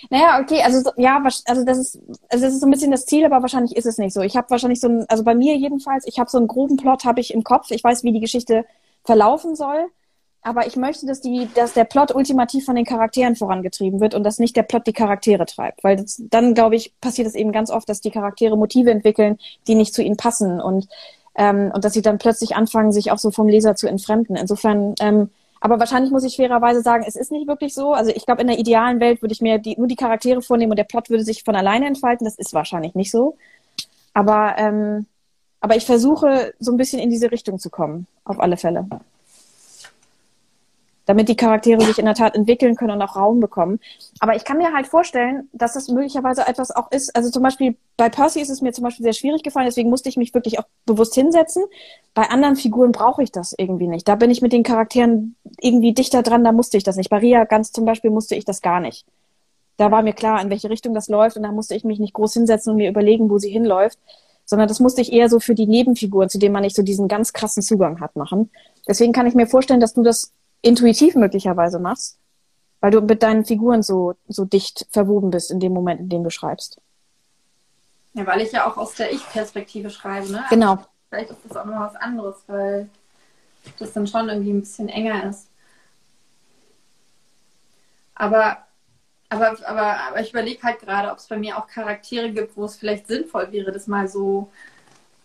[0.09, 1.99] naja, okay, also ja, also das ist,
[2.29, 4.21] also das ist so ein bisschen das Ziel, aber wahrscheinlich ist es nicht so.
[4.21, 7.05] Ich habe wahrscheinlich so ein, also bei mir jedenfalls, ich habe so einen groben Plot,
[7.05, 7.71] habe ich im Kopf.
[7.71, 8.65] Ich weiß, wie die Geschichte
[9.03, 9.87] verlaufen soll,
[10.41, 14.23] aber ich möchte, dass die, dass der Plot ultimativ von den Charakteren vorangetrieben wird und
[14.23, 17.51] dass nicht der Plot die Charaktere treibt, weil das, dann glaube ich passiert es eben
[17.51, 20.87] ganz oft, dass die Charaktere Motive entwickeln, die nicht zu ihnen passen und
[21.35, 24.35] ähm, und dass sie dann plötzlich anfangen, sich auch so vom Leser zu entfremden.
[24.35, 25.29] Insofern ähm,
[25.61, 27.93] aber wahrscheinlich muss ich fairerweise sagen, es ist nicht wirklich so.
[27.93, 30.71] Also ich glaube, in der idealen Welt würde ich mir die, nur die Charaktere vornehmen
[30.71, 32.25] und der Plot würde sich von alleine entfalten.
[32.25, 33.37] Das ist wahrscheinlich nicht so.
[34.13, 35.05] Aber, ähm,
[35.59, 38.87] aber ich versuche so ein bisschen in diese Richtung zu kommen, auf alle Fälle
[41.05, 43.79] damit die Charaktere sich in der Tat entwickeln können und auch Raum bekommen.
[44.19, 47.15] Aber ich kann mir halt vorstellen, dass das möglicherweise etwas auch ist.
[47.15, 50.09] Also zum Beispiel bei Percy ist es mir zum Beispiel sehr schwierig gefallen, deswegen musste
[50.09, 51.63] ich mich wirklich auch bewusst hinsetzen.
[52.13, 54.07] Bei anderen Figuren brauche ich das irgendwie nicht.
[54.07, 57.09] Da bin ich mit den Charakteren irgendwie dichter dran, da musste ich das nicht.
[57.09, 59.05] Bei Ria ganz zum Beispiel musste ich das gar nicht.
[59.77, 62.13] Da war mir klar, in welche Richtung das läuft und da musste ich mich nicht
[62.13, 63.97] groß hinsetzen und mir überlegen, wo sie hinläuft
[64.51, 67.07] sondern das musste ich eher so für die Nebenfiguren, zu denen man nicht so diesen
[67.07, 68.49] ganz krassen Zugang hat, machen.
[68.85, 72.17] Deswegen kann ich mir vorstellen, dass du das intuitiv möglicherweise machst,
[72.79, 76.23] weil du mit deinen Figuren so, so dicht verwoben bist in dem Moment, in dem
[76.23, 76.79] du schreibst.
[78.13, 80.43] Ja, weil ich ja auch aus der Ich-Perspektive schreibe, ne?
[80.49, 80.71] Genau.
[80.71, 82.89] Also vielleicht ist das auch nochmal was anderes, weil
[83.79, 85.47] das dann schon irgendwie ein bisschen enger ist.
[88.15, 88.57] Aber,
[89.29, 92.65] aber, aber, aber ich überlege halt gerade, ob es bei mir auch Charaktere gibt, wo
[92.65, 94.51] es vielleicht sinnvoll wäre, das mal so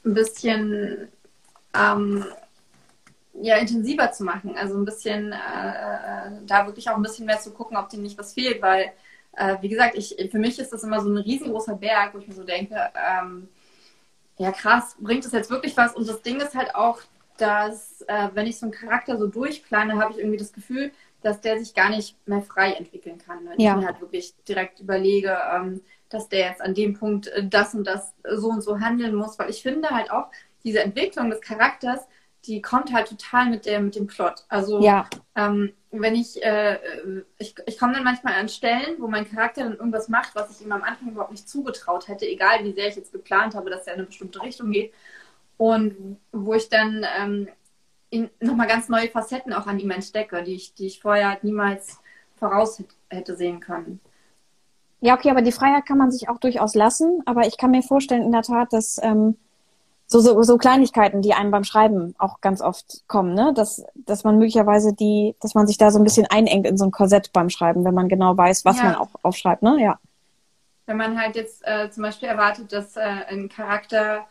[0.04, 1.08] ein bisschen
[1.74, 2.24] ähm,
[3.40, 4.56] ja, intensiver zu machen.
[4.56, 8.02] Also ein bisschen, äh, äh, da wirklich auch ein bisschen mehr zu gucken, ob dem
[8.02, 8.92] nicht was fehlt, weil,
[9.36, 12.28] äh, wie gesagt, ich, für mich ist das immer so ein riesengroßer Berg, wo ich
[12.28, 13.48] mir so denke, ähm,
[14.38, 15.94] ja krass, bringt das jetzt wirklich was?
[15.94, 17.00] Und das Ding ist halt auch,
[17.38, 21.40] dass, äh, wenn ich so einen Charakter so durchplane, habe ich irgendwie das Gefühl, dass
[21.40, 23.46] der sich gar nicht mehr frei entwickeln kann.
[23.46, 23.72] Wenn ja.
[23.72, 27.74] ich mir halt wirklich direkt überlege, ähm, dass der jetzt an dem Punkt äh, das
[27.74, 30.28] und das so und so handeln muss, weil ich finde halt auch,
[30.64, 32.06] diese Entwicklung des Charakters
[32.46, 34.44] die kommt halt total mit der, mit dem Plot.
[34.48, 35.08] Also ja.
[35.34, 36.78] ähm, wenn ich, äh,
[37.38, 40.64] ich, ich komme dann manchmal an Stellen, wo mein Charakter dann irgendwas macht, was ich
[40.64, 43.86] ihm am Anfang überhaupt nicht zugetraut hätte, egal wie sehr ich jetzt geplant habe, dass
[43.86, 44.92] er in eine bestimmte Richtung geht.
[45.58, 47.48] Und wo ich dann ähm,
[48.40, 51.98] nochmal ganz neue Facetten auch an ihm entdecke, die ich, die ich vorher halt niemals
[52.36, 54.00] voraus hätte sehen können.
[55.00, 57.22] Ja, okay, aber die Freiheit kann man sich auch durchaus lassen.
[57.26, 59.36] Aber ich kann mir vorstellen, in der Tat, dass ähm,
[60.08, 63.52] so, so, so Kleinigkeiten, die einem beim Schreiben auch ganz oft kommen, ne?
[63.54, 66.84] Dass, dass man möglicherweise die, dass man sich da so ein bisschen einengt in so
[66.84, 68.84] ein Korsett beim Schreiben, wenn man genau weiß, was ja.
[68.84, 69.78] man auch aufschreibt, ne?
[69.80, 69.98] Ja.
[70.86, 74.26] Wenn man halt jetzt äh, zum Beispiel erwartet, dass äh, ein Charakter,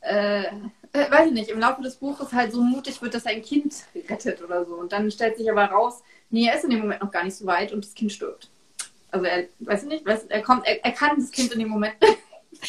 [0.00, 0.46] äh,
[0.92, 3.42] äh, weiß ich nicht, im Laufe des Buches halt so mutig wird, dass er ein
[3.42, 3.74] Kind
[4.08, 4.74] rettet oder so.
[4.74, 7.36] Und dann stellt sich aber raus, nee, er ist in dem Moment noch gar nicht
[7.36, 8.50] so weit und das Kind stirbt.
[9.12, 11.68] Also er, weiß ich nicht, weiß, er kommt, er, er kann das Kind in dem
[11.68, 11.94] Moment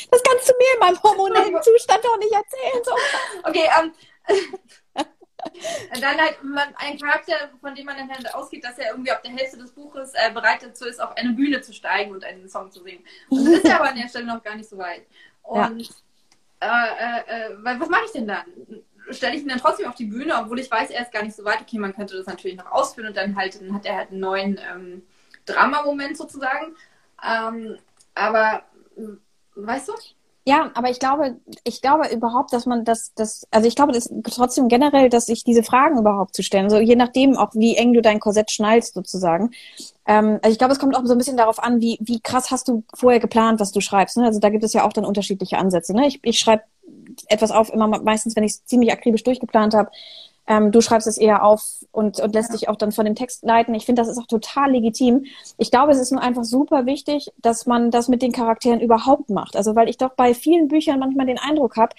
[0.10, 2.84] Das kannst du mir in meinem hormonellen Zustand doch nicht erzählen.
[2.84, 2.95] So.
[3.43, 3.93] Okay, ähm,
[6.01, 9.21] dann halt man, ein Charakter, von dem man dann halt ausgeht, dass er irgendwie auf
[9.21, 12.49] der Hälfte des Buches äh, bereit dazu ist, auf eine Bühne zu steigen und einen
[12.49, 13.03] Song zu singen.
[13.29, 15.06] Und das ist ja aber an der Stelle noch gar nicht so weit.
[15.43, 15.93] Und
[16.62, 16.86] ja.
[16.95, 18.45] äh, äh, äh was mache ich denn dann?
[19.12, 21.36] Stelle ich ihn dann trotzdem auf die Bühne, obwohl ich weiß, er ist gar nicht
[21.36, 21.62] so weit.
[21.62, 24.21] Okay, man könnte das natürlich noch ausführen und dann halt, dann hat er halt einen
[24.21, 25.03] neuen ähm,
[25.45, 26.75] Drama-Moment sozusagen.
[27.21, 27.77] Ähm,
[28.15, 28.63] aber
[29.55, 29.93] weißt du?
[30.45, 34.13] Ja, aber ich glaube, ich glaube überhaupt, dass man das, das, also ich glaube, das
[34.29, 37.93] trotzdem generell, dass sich diese Fragen überhaupt zu stellen, so je nachdem auch, wie eng
[37.93, 39.51] du dein Korsett schnallst sozusagen.
[40.05, 42.51] Ähm, also ich glaube, es kommt auch so ein bisschen darauf an, wie, wie krass
[42.51, 44.17] hast du vorher geplant, was du schreibst.
[44.17, 44.25] Ne?
[44.25, 45.93] Also da gibt es ja auch dann unterschiedliche Ansätze.
[45.93, 46.07] Ne?
[46.07, 46.63] Ich, ich schreibe
[47.29, 49.91] etwas auf, immer meistens, wenn ich es ziemlich akribisch durchgeplant habe.
[50.45, 52.58] Ähm, du schreibst es eher auf und, und lässt ja.
[52.58, 53.73] dich auch dann von dem Text leiten.
[53.75, 55.25] Ich finde, das ist auch total legitim.
[55.58, 59.29] Ich glaube, es ist nur einfach super wichtig, dass man das mit den Charakteren überhaupt
[59.29, 59.56] macht.
[59.56, 61.95] Also weil ich doch bei vielen Büchern manchmal den Eindruck habe,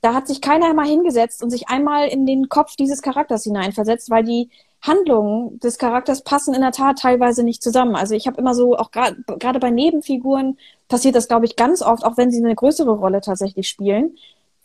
[0.00, 4.10] da hat sich keiner einmal hingesetzt und sich einmal in den Kopf dieses Charakters hineinversetzt,
[4.10, 4.50] weil die
[4.82, 7.94] Handlungen des Charakters passen in der Tat teilweise nicht zusammen.
[7.94, 12.04] Also ich habe immer so, auch gerade bei Nebenfiguren passiert das, glaube ich, ganz oft,
[12.04, 14.16] auch wenn sie eine größere Rolle tatsächlich spielen.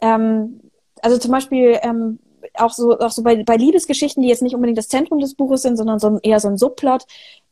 [0.02, 0.60] Ähm,
[1.04, 2.18] also zum Beispiel ähm,
[2.60, 5.62] auch so, auch so bei, bei Liebesgeschichten, die jetzt nicht unbedingt das Zentrum des Buches
[5.62, 7.06] sind, sondern so eher so ein Subplot,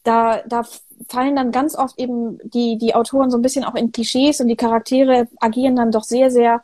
[0.03, 0.63] da, da
[1.09, 4.47] fallen dann ganz oft eben die, die Autoren so ein bisschen auch in Klischees und
[4.47, 6.63] die Charaktere agieren dann doch sehr, sehr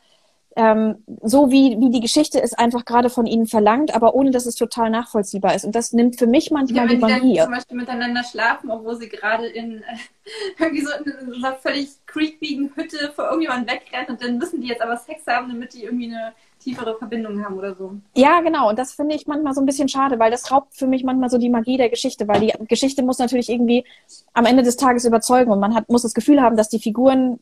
[0.56, 4.46] ähm, so wie, wie die Geschichte es einfach gerade von ihnen verlangt, aber ohne dass
[4.46, 5.64] es total nachvollziehbar ist.
[5.64, 7.36] Und das nimmt für mich manchmal ja, die Magie.
[7.36, 9.84] Wenn zum Beispiel miteinander schlafen, obwohl sie gerade in äh,
[10.58, 14.68] irgendwie so in, in einer völlig creepigen Hütte vor irgendjemandem wegrennen und dann müssen die
[14.68, 17.94] jetzt aber Sex haben, damit die irgendwie eine tiefere Verbindung haben oder so.
[18.14, 18.68] Ja, genau.
[18.68, 21.30] Und das finde ich manchmal so ein bisschen schade, weil das raubt für mich manchmal
[21.30, 23.84] so die Magie der Geschichte, weil die Geschichte muss natürlich irgendwie
[24.32, 27.38] am Ende des Tages überzeugen und man hat, muss das Gefühl haben, dass die Figuren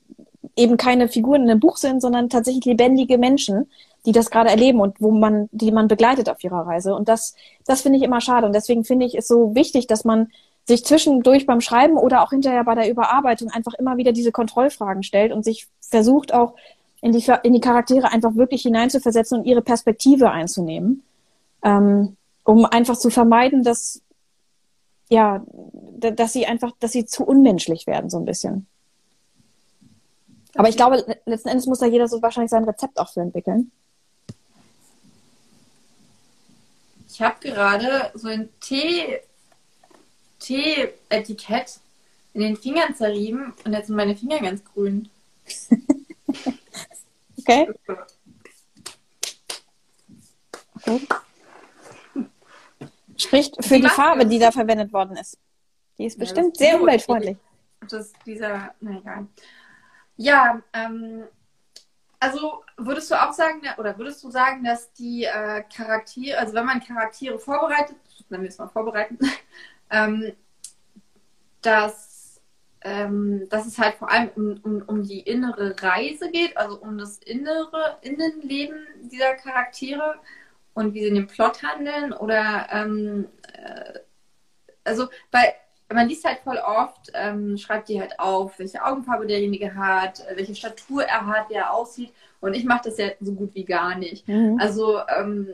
[0.56, 3.70] eben keine Figuren in einem Buch sind, sondern tatsächlich lebendige Menschen,
[4.06, 6.94] die das gerade erleben und wo man, die man begleitet auf ihrer Reise.
[6.94, 7.34] Und das,
[7.66, 8.46] das finde ich immer schade.
[8.46, 10.28] Und deswegen finde ich es so wichtig, dass man
[10.64, 15.02] sich zwischendurch beim Schreiben oder auch hinterher bei der Überarbeitung einfach immer wieder diese Kontrollfragen
[15.02, 16.54] stellt und sich versucht auch
[17.02, 21.02] in die, in die Charaktere einfach wirklich hineinzuversetzen und ihre Perspektive einzunehmen,
[21.62, 24.02] ähm, um einfach zu vermeiden, dass
[25.10, 25.44] ja,
[25.98, 28.66] dass sie einfach, dass sie zu unmenschlich werden so ein bisschen.
[30.54, 33.72] Aber ich glaube, letzten Endes muss da jeder so wahrscheinlich sein Rezept auch für entwickeln.
[37.08, 39.18] Ich habe gerade so ein Tee,
[40.38, 41.80] Tee-Etikett
[42.34, 45.08] in den Fingern zerrieben und jetzt sind meine Finger ganz grün.
[47.50, 47.74] okay.
[50.76, 51.06] okay.
[53.16, 55.38] Spricht für die, Farbe, die da verwendet worden ist.
[55.98, 57.36] Die ist bestimmt ja, sehr umweltfreundlich.
[57.88, 59.26] Das, dieser, na egal.
[60.16, 61.24] Ja, ähm,
[62.18, 66.66] also würdest du auch sagen, oder würdest du sagen, dass die äh, Charaktere, also wenn
[66.66, 67.96] man Charaktere vorbereitet,
[68.28, 69.18] wenn wir es mal vorbereiten,
[69.90, 70.32] ähm,
[71.62, 72.09] dass,
[72.82, 76.98] ähm, dass es halt vor allem um, um, um die innere Reise geht, also um
[76.98, 80.14] das innere Innenleben dieser Charaktere
[80.74, 83.98] und wie sie in dem Plot handeln oder ähm, äh,
[84.84, 85.54] also bei
[85.92, 90.36] man liest halt voll oft, ähm, schreibt die halt auf, welche Augenfarbe derjenige hat, äh,
[90.36, 92.12] welche Statur er hat, wie er aussieht.
[92.40, 94.26] Und ich mache das ja so gut wie gar nicht.
[94.28, 94.58] Mhm.
[94.60, 95.48] Also ähm,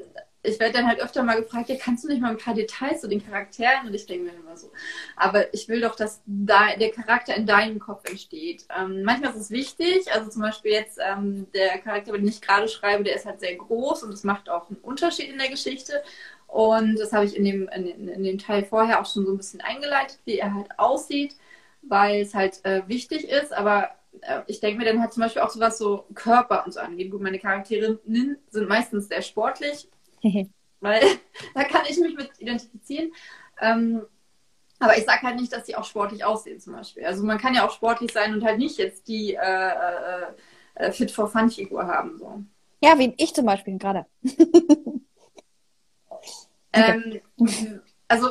[0.46, 3.00] ich werde dann halt öfter mal gefragt, ja, kannst du nicht mal ein paar Details
[3.00, 3.86] zu den Charakteren?
[3.86, 4.70] Und ich denke mir immer so,
[5.16, 8.66] aber ich will doch, dass da, der Charakter in deinem Kopf entsteht.
[8.76, 12.68] Ähm, manchmal ist es wichtig, also zum Beispiel jetzt ähm, der Charakter, den ich gerade
[12.68, 16.02] schreibe, der ist halt sehr groß und das macht auch einen Unterschied in der Geschichte.
[16.46, 19.36] Und das habe ich in dem, in, in, dem Teil vorher auch schon so ein
[19.36, 21.34] bisschen eingeleitet, wie er halt aussieht,
[21.82, 23.52] weil es halt äh, wichtig ist.
[23.52, 23.90] Aber
[24.22, 26.80] äh, ich denke mir dann halt zum Beispiel auch so was so Körper und so
[26.80, 27.10] angeht.
[27.10, 29.88] Gut, meine Charakterinnen sind meistens sehr sportlich,
[30.80, 31.02] weil
[31.54, 33.12] da kann ich mich mit identifizieren.
[33.60, 34.02] Ähm,
[34.78, 37.04] aber ich sage halt nicht, dass die auch sportlich aussehen zum Beispiel.
[37.04, 40.26] Also man kann ja auch sportlich sein und halt nicht jetzt die äh, äh,
[40.74, 42.18] äh Fit for Fun Figur haben.
[42.18, 42.42] So.
[42.82, 44.06] Ja, wie ich zum Beispiel gerade.
[46.76, 47.20] Ähm,
[48.08, 48.30] also,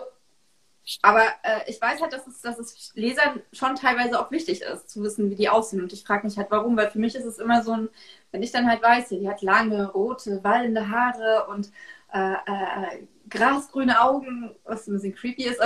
[1.01, 4.89] aber äh, ich weiß halt, dass es, dass es Lesern schon teilweise auch wichtig ist,
[4.89, 5.81] zu wissen, wie die aussehen.
[5.81, 7.89] Und ich frage mich halt, warum, weil für mich ist es immer so ein,
[8.31, 11.71] wenn ich dann halt weiß, die hat lange, rote, wallende Haare und
[12.13, 15.59] äh, äh, grasgrüne Augen, was ein bisschen creepy ist.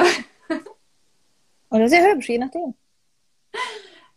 [1.69, 2.73] Oder sehr hübsch, je nachdem.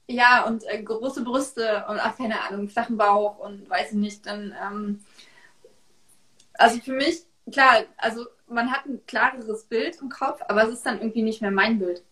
[0.07, 4.27] Ja, und äh, große Brüste und ach, keine Ahnung, flachen Bauch und weiß ich nicht,
[4.27, 5.05] dann ähm,
[6.55, 10.87] also für mich, klar, also man hat ein klareres Bild im Kopf, aber es ist
[10.87, 12.03] dann irgendwie nicht mehr mein Bild.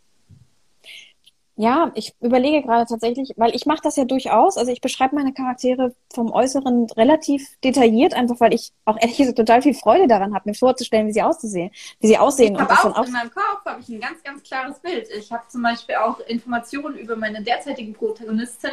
[1.61, 4.57] Ja, ich überlege gerade tatsächlich, weil ich mache das ja durchaus.
[4.57, 9.37] Also ich beschreibe meine Charaktere vom Äußeren relativ detailliert, einfach weil ich auch ehrlich gesagt
[9.37, 11.71] total viel Freude daran habe, mir vorzustellen, wie sie auszusehen,
[12.01, 12.55] wie sie aussehen.
[12.55, 15.07] Ich habe auch, auch in meinem Kopf habe ich ein ganz, ganz klares Bild.
[15.15, 18.73] Ich habe zum Beispiel auch Informationen über meine derzeitige Protagonistin,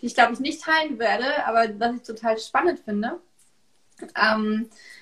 [0.00, 3.20] die ich glaube ich nicht teilen werde, aber was ich total spannend finde.
[4.16, 5.01] Ähm, äh,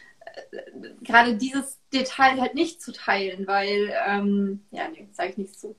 [1.02, 5.76] gerade dieses Detail halt nicht zu teilen, weil, ähm, ja, nee, sage ich nichts zu.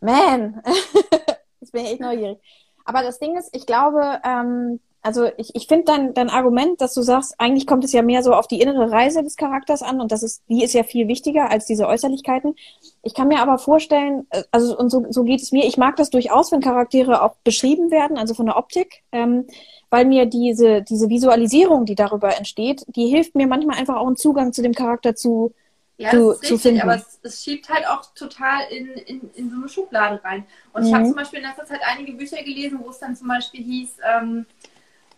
[0.00, 0.62] Man,
[1.60, 2.38] jetzt bin ich echt neugierig.
[2.84, 6.92] Aber das Ding ist, ich glaube, ähm, also ich, ich finde dein, dein Argument, dass
[6.92, 10.00] du sagst, eigentlich kommt es ja mehr so auf die innere Reise des Charakters an
[10.00, 12.56] und das ist, die ist ja viel wichtiger als diese Äußerlichkeiten.
[13.02, 15.94] Ich kann mir aber vorstellen, äh, also und so, so geht es mir, ich mag
[15.94, 19.46] das durchaus, wenn Charaktere auch beschrieben werden, also von der Optik, ähm,
[19.90, 24.16] weil mir diese, diese Visualisierung, die darüber entsteht, die hilft mir manchmal einfach auch einen
[24.16, 25.54] Zugang zu dem Charakter zu,
[25.98, 26.80] ja, zu, das ist richtig, finden.
[26.80, 30.44] aber es, es, schiebt halt auch total in, in, in so eine Schublade rein.
[30.72, 30.88] Und mhm.
[30.88, 33.62] ich habe zum Beispiel in letzter Zeit einige Bücher gelesen, wo es dann zum Beispiel
[33.62, 34.46] hieß, ähm,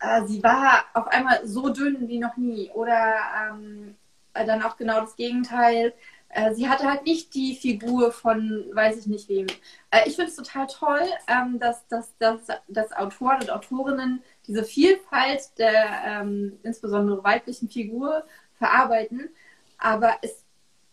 [0.01, 2.71] äh, sie war auf einmal so dünn wie noch nie.
[2.71, 3.15] Oder
[3.51, 3.97] ähm,
[4.35, 5.95] äh, dann auch genau das Gegenteil.
[6.31, 9.47] Äh, sie hatte halt nicht die Figur von weiß ich nicht wem.
[9.91, 14.65] Äh, ich finde es total toll, ähm, dass, dass, dass, dass Autoren und Autorinnen diese
[14.65, 18.25] Vielfalt der ähm, insbesondere weiblichen Figur
[18.59, 19.31] verarbeiten.
[19.79, 20.45] Aber es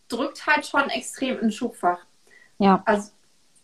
[0.08, 2.06] drückt halt schon extrem in Schubfach.
[2.58, 2.82] Ja.
[2.86, 3.10] Also,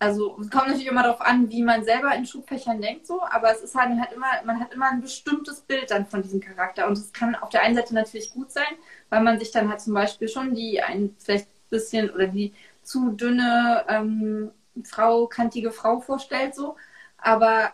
[0.03, 3.53] also es kommt natürlich immer darauf an, wie man selber in Schubfächern denkt, so, aber
[3.53, 6.89] es ist halt, halt immer, man hat immer ein bestimmtes Bild dann von diesem Charakter.
[6.89, 8.67] Und es kann auf der einen Seite natürlich gut sein,
[9.11, 13.11] weil man sich dann halt zum Beispiel schon die ein vielleicht bisschen oder die zu
[13.13, 14.51] dünne ähm,
[14.85, 16.77] Frau, kantige Frau vorstellt, so.
[17.19, 17.71] Aber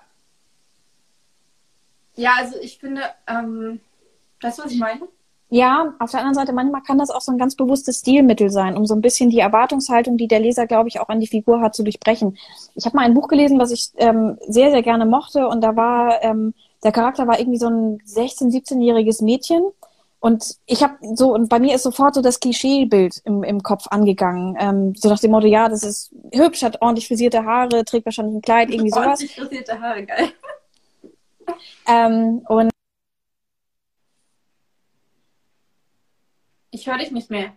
[2.14, 3.80] ja, also ich finde, ähm,
[4.40, 5.08] du, was ich meine?
[5.50, 8.76] Ja, auf der anderen Seite, manchmal kann das auch so ein ganz bewusstes Stilmittel sein,
[8.76, 11.60] um so ein bisschen die Erwartungshaltung, die der Leser, glaube ich, auch an die Figur
[11.60, 12.36] hat, zu durchbrechen.
[12.74, 15.74] Ich habe mal ein Buch gelesen, was ich ähm, sehr, sehr gerne mochte und da
[15.74, 16.52] war, ähm,
[16.84, 19.62] der Charakter war irgendwie so ein 16-, 17-jähriges Mädchen
[20.20, 23.86] und ich habe so, und bei mir ist sofort so das Klischeebild im, im Kopf
[23.88, 24.56] angegangen.
[24.58, 28.36] Ähm, so nach dem Motto, ja, das ist hübsch, hat ordentlich frisierte Haare, trägt wahrscheinlich
[28.36, 29.06] ein Kleid, irgendwie sowas.
[29.06, 30.28] Ordentlich frisierte Haare, geil.
[31.86, 32.70] Ähm, und
[36.70, 37.52] Ich höre dich nicht mehr.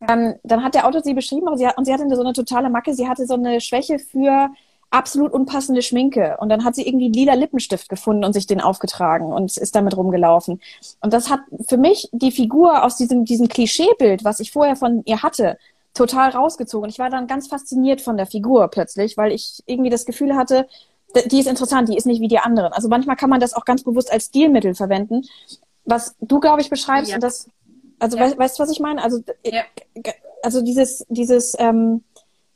[0.00, 2.70] Dann, dann hat der Autor sie beschrieben, aber sie und sie hatte so eine totale
[2.70, 2.92] Macke.
[2.92, 4.50] Sie hatte so eine Schwäche für
[4.90, 6.36] absolut unpassende Schminke.
[6.38, 9.96] Und dann hat sie irgendwie lila Lippenstift gefunden und sich den aufgetragen und ist damit
[9.96, 10.60] rumgelaufen.
[11.00, 15.02] Und das hat für mich die Figur aus diesem, diesem Klischeebild, was ich vorher von
[15.06, 15.56] ihr hatte,
[15.94, 16.90] total rausgezogen.
[16.90, 20.66] Ich war dann ganz fasziniert von der Figur plötzlich, weil ich irgendwie das Gefühl hatte,
[21.26, 22.72] die ist interessant, die ist nicht wie die anderen.
[22.72, 25.22] Also manchmal kann man das auch ganz bewusst als Stilmittel verwenden
[25.84, 27.16] was du, glaube ich, beschreibst, ja.
[27.16, 27.48] und das,
[27.98, 28.24] also ja.
[28.24, 29.02] weißt, weißt du, was ich meine?
[29.02, 29.62] Also, ja.
[30.42, 32.04] also dieses, dieses, ähm,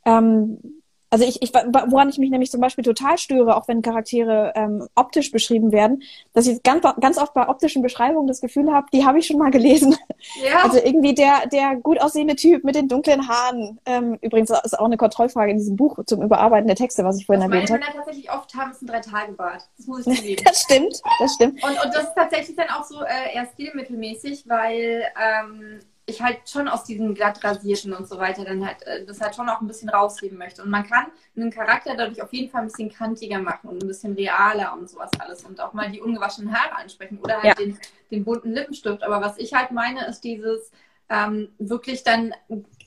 [0.05, 4.53] ähm, also ich, ich, woran ich mich nämlich zum Beispiel total störe, auch wenn Charaktere
[4.57, 6.03] ähm, optisch beschrieben werden,
[6.33, 9.39] dass ich ganz, ganz oft bei optischen Beschreibungen das Gefühl habe, die habe ich schon
[9.39, 9.97] mal gelesen.
[10.43, 10.57] Ja.
[10.67, 13.79] Also irgendwie der, der gut aussehende Typ mit den dunklen Haaren.
[13.87, 17.27] Ähm, übrigens ist auch eine Kontrollfrage in diesem Buch zum Überarbeiten der Texte, was ich
[17.27, 17.79] vorhin erwähnt habe.
[17.79, 19.69] Männer tatsächlich oft haben, ist ein Drei-Tage-Bart.
[19.77, 20.43] Das muss ich zugeben.
[20.45, 21.63] das stimmt, das stimmt.
[21.63, 26.49] Und, und das ist tatsächlich dann auch so äh, eher stilmittelmäßig, weil ähm, ich halt
[26.49, 29.61] schon aus diesem glatt rasierten und so weiter dann halt äh, das halt schon auch
[29.61, 30.63] ein bisschen rausheben möchte.
[30.63, 33.89] Und man kann einen Charakter dadurch auf jeden Fall ein bisschen kantiger machen und ein
[33.89, 37.55] bisschen realer und sowas alles und auch mal die ungewaschenen Haare ansprechen oder halt ja.
[37.55, 37.79] den,
[38.13, 39.03] den bunten Lippenstift.
[39.03, 40.71] Aber was ich halt meine, ist dieses
[41.09, 42.33] ähm, wirklich dann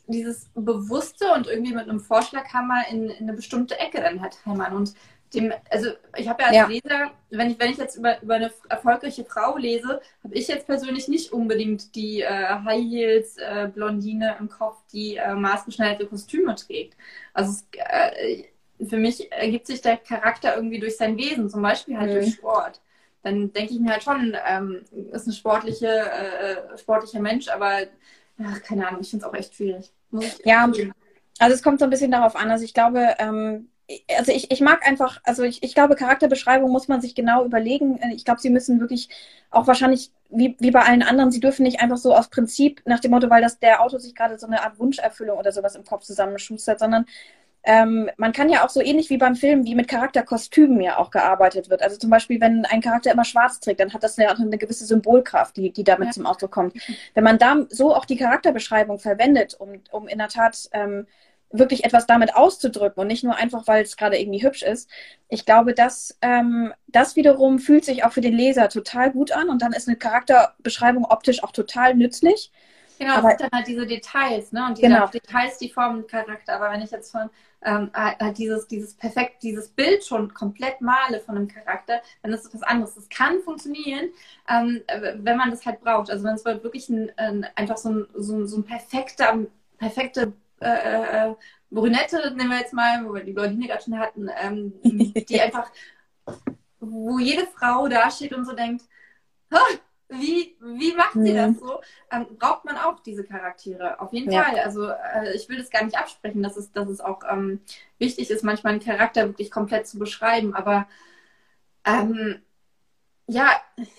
[0.08, 4.76] dieses Bewusste und irgendwie mit einem Vorschlaghammer in, in eine bestimmte Ecke dann halt hämmern.
[4.76, 4.94] Und
[5.34, 6.68] dem, also ich habe ja als ja.
[6.68, 10.66] Leser, wenn ich, wenn ich jetzt über, über eine erfolgreiche Frau lese, habe ich jetzt
[10.66, 16.56] persönlich nicht unbedingt die äh, High Heels äh, Blondine im Kopf, die äh, maßgeschneiderte Kostüme
[16.56, 16.98] trägt.
[17.34, 18.44] Also es, äh,
[18.86, 22.16] für mich ergibt sich der Charakter irgendwie durch sein Wesen, zum Beispiel halt mhm.
[22.16, 22.82] durch Sport.
[23.22, 27.82] Dann denke ich mir halt schon, ähm, ist ein sportliche, äh, sportlicher Mensch, aber
[28.42, 29.92] ach, keine Ahnung, ich finde es auch echt schwierig.
[30.46, 30.72] ja,
[31.40, 32.50] also es kommt so ein bisschen darauf an.
[32.50, 33.70] Also ich glaube, ähm,
[34.18, 38.00] also ich, ich mag einfach, also ich, ich glaube, Charakterbeschreibung muss man sich genau überlegen.
[38.14, 39.10] Ich glaube, sie müssen wirklich
[39.50, 43.00] auch wahrscheinlich, wie, wie bei allen anderen, sie dürfen nicht einfach so aus Prinzip nach
[43.00, 45.86] dem Motto, weil das der Autor sich gerade so eine Art Wunscherfüllung oder sowas im
[45.86, 47.06] Kopf zusammenschustert, sondern
[47.64, 51.12] ähm, man kann ja auch so ähnlich wie beim Film, wie mit Charakterkostümen ja auch
[51.12, 51.82] gearbeitet wird.
[51.82, 54.58] Also zum Beispiel, wenn ein Charakter immer schwarz trägt, dann hat das ja auch eine
[54.58, 56.12] gewisse Symbolkraft, die, die damit ja.
[56.14, 56.74] zum Ausdruck kommt.
[57.16, 61.06] Wenn man da so auch die Charakterbeschreibung verwendet, um, um in der Tat ähm,
[61.52, 64.90] wirklich etwas damit auszudrücken und nicht nur einfach, weil es gerade irgendwie hübsch ist.
[65.30, 69.50] Ich glaube, dass ähm, das wiederum fühlt sich auch für den Leser total gut an
[69.50, 72.52] und dann ist eine Charakterbeschreibung optisch auch total nützlich.
[72.98, 74.66] Genau, Aber- das sind dann halt diese Details, ne?
[74.66, 75.10] Und diese Genau.
[75.10, 76.56] Details, die formen Charakter.
[76.56, 77.30] Aber wenn ich jetzt von
[77.64, 82.44] ähm, halt dieses, dieses perfekt, dieses Bild schon komplett male von einem Charakter, dann ist
[82.46, 82.96] das was anderes.
[82.96, 84.10] Das kann funktionieren,
[84.50, 86.10] ähm, äh, wenn man das halt braucht.
[86.10, 89.46] Also wenn es wirklich ein, ein, einfach so ein, so ein, so ein perfekter,
[89.78, 91.36] perfekte äh, äh,
[91.72, 95.72] Brünette, nehmen wir jetzt mal, wo wir die Blondine gerade schon hatten, ähm, die einfach,
[96.80, 98.84] wo jede Frau da steht und so denkt,
[99.54, 99.60] "Ha,
[100.10, 101.36] wie, wie macht sie Mhm.
[101.36, 101.82] das so?
[102.12, 104.44] Ähm, braucht man auch diese Charaktere, auf jeden Ja.
[104.44, 104.60] Fall.
[104.60, 107.62] Also äh, ich will das gar nicht absprechen, dass es, dass es auch ähm,
[108.00, 110.88] wichtig ist, manchmal einen Charakter wirklich komplett zu beschreiben, aber
[111.86, 112.42] ähm,
[113.28, 113.52] ja,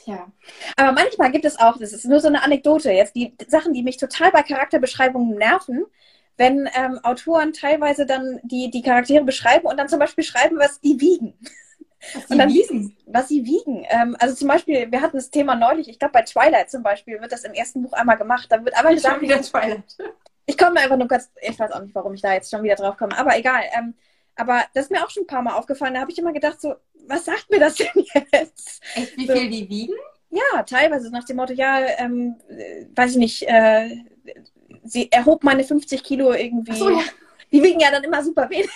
[0.06, 0.30] ja.
[0.76, 3.82] Aber manchmal gibt es auch, das ist nur so eine Anekdote jetzt, die Sachen, die
[3.82, 5.86] mich total bei Charakterbeschreibungen nerven,
[6.40, 10.80] wenn ähm, Autoren teilweise dann die, die Charaktere beschreiben und dann zum Beispiel schreiben, was
[10.80, 11.38] die wiegen.
[12.14, 12.96] Was Und dann wiegen.
[13.06, 13.84] was sie wiegen.
[13.90, 17.20] Ähm, also zum Beispiel, wir hatten das Thema neulich, ich glaube bei Twilight zum Beispiel
[17.20, 18.46] wird das im ersten Buch einmal gemacht.
[18.50, 19.84] Da wird Schon gesagt, wieder Twilight.
[20.46, 22.76] ich komme einfach nur kurz, ich weiß auch nicht, warum ich da jetzt schon wieder
[22.76, 23.62] drauf komme, aber egal.
[23.78, 23.94] Ähm,
[24.36, 25.94] aber das ist mir auch schon ein paar Mal aufgefallen.
[25.94, 26.74] Da habe ich immer gedacht, so,
[27.06, 27.88] was sagt mir das denn
[28.32, 28.80] jetzt?
[28.94, 29.34] Echt, wie So.
[29.34, 29.94] viel die wiegen?
[30.30, 33.96] Ja, teilweise nach dem Motto, ja, ähm, äh, weiß ich nicht, äh,
[34.84, 36.74] sie erhob meine 50 Kilo irgendwie.
[36.74, 37.02] So, ja.
[37.52, 38.70] Die wiegen ja dann immer super wenig.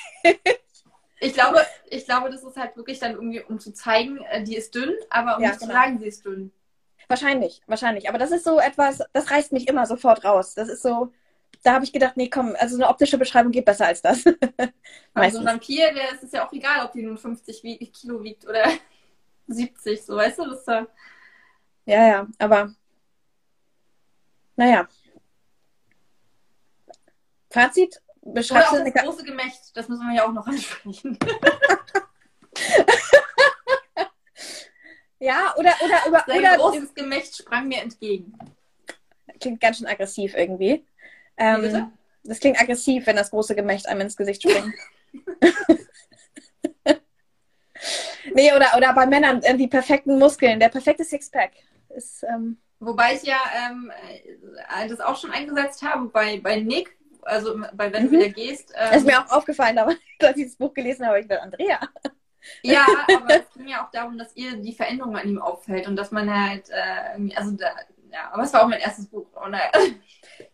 [1.21, 4.57] Ich glaube, ich glaube, das ist halt wirklich dann irgendwie, um zu zeigen, äh, die
[4.57, 5.73] ist dünn, aber um Ja, nicht genau.
[5.73, 6.53] zu sagen, sie ist dünn.
[7.09, 8.09] Wahrscheinlich, wahrscheinlich.
[8.09, 10.55] Aber das ist so etwas, das reißt mich immer sofort raus.
[10.55, 11.13] Das ist so,
[11.63, 14.25] da habe ich gedacht, nee, komm, also eine optische Beschreibung geht besser als das.
[15.15, 15.47] Also ein.
[15.47, 18.65] Vampir, der ist es ja auch egal, ob die nun 50 wie- Kilo wiegt oder
[19.47, 20.87] 70, so weißt du, das ist da.
[21.87, 22.75] Ja, ja, aber
[24.57, 24.89] naja.
[27.55, 30.47] Fazit, Oder beschreibst auch du eine das große Gemächt, das müssen wir ja auch noch
[30.49, 31.19] ansprechen.
[35.21, 38.37] Ja, oder, oder, über, Sein oder großes Gemächt sprang mir entgegen.
[39.41, 40.85] klingt ganz schön aggressiv irgendwie.
[41.39, 41.91] Ähm,
[42.25, 44.75] das klingt aggressiv, wenn das große Gemächt einem ins Gesicht springt.
[48.35, 51.53] nee, oder, oder bei Männern die perfekten Muskeln, der perfekte Sixpack.
[51.89, 53.91] Ist, ähm, Wobei ich ja ähm,
[54.77, 58.11] äh, das auch schon eingesetzt habe bei, bei Nick, also bei Wenn Mhm.
[58.11, 58.73] du wieder gehst.
[58.77, 61.81] Ähm, ist mir auch aufgefallen, aber als ich das Buch gelesen habe, ich gedacht, Andrea.
[62.63, 65.97] Ja, aber es ging ja auch darum, dass ihr die Veränderung an ihm auffällt und
[65.97, 67.67] dass man halt äh, also da,
[68.13, 69.27] ja, aber es war auch mein erstes Buch.
[69.45, 69.59] Und, äh,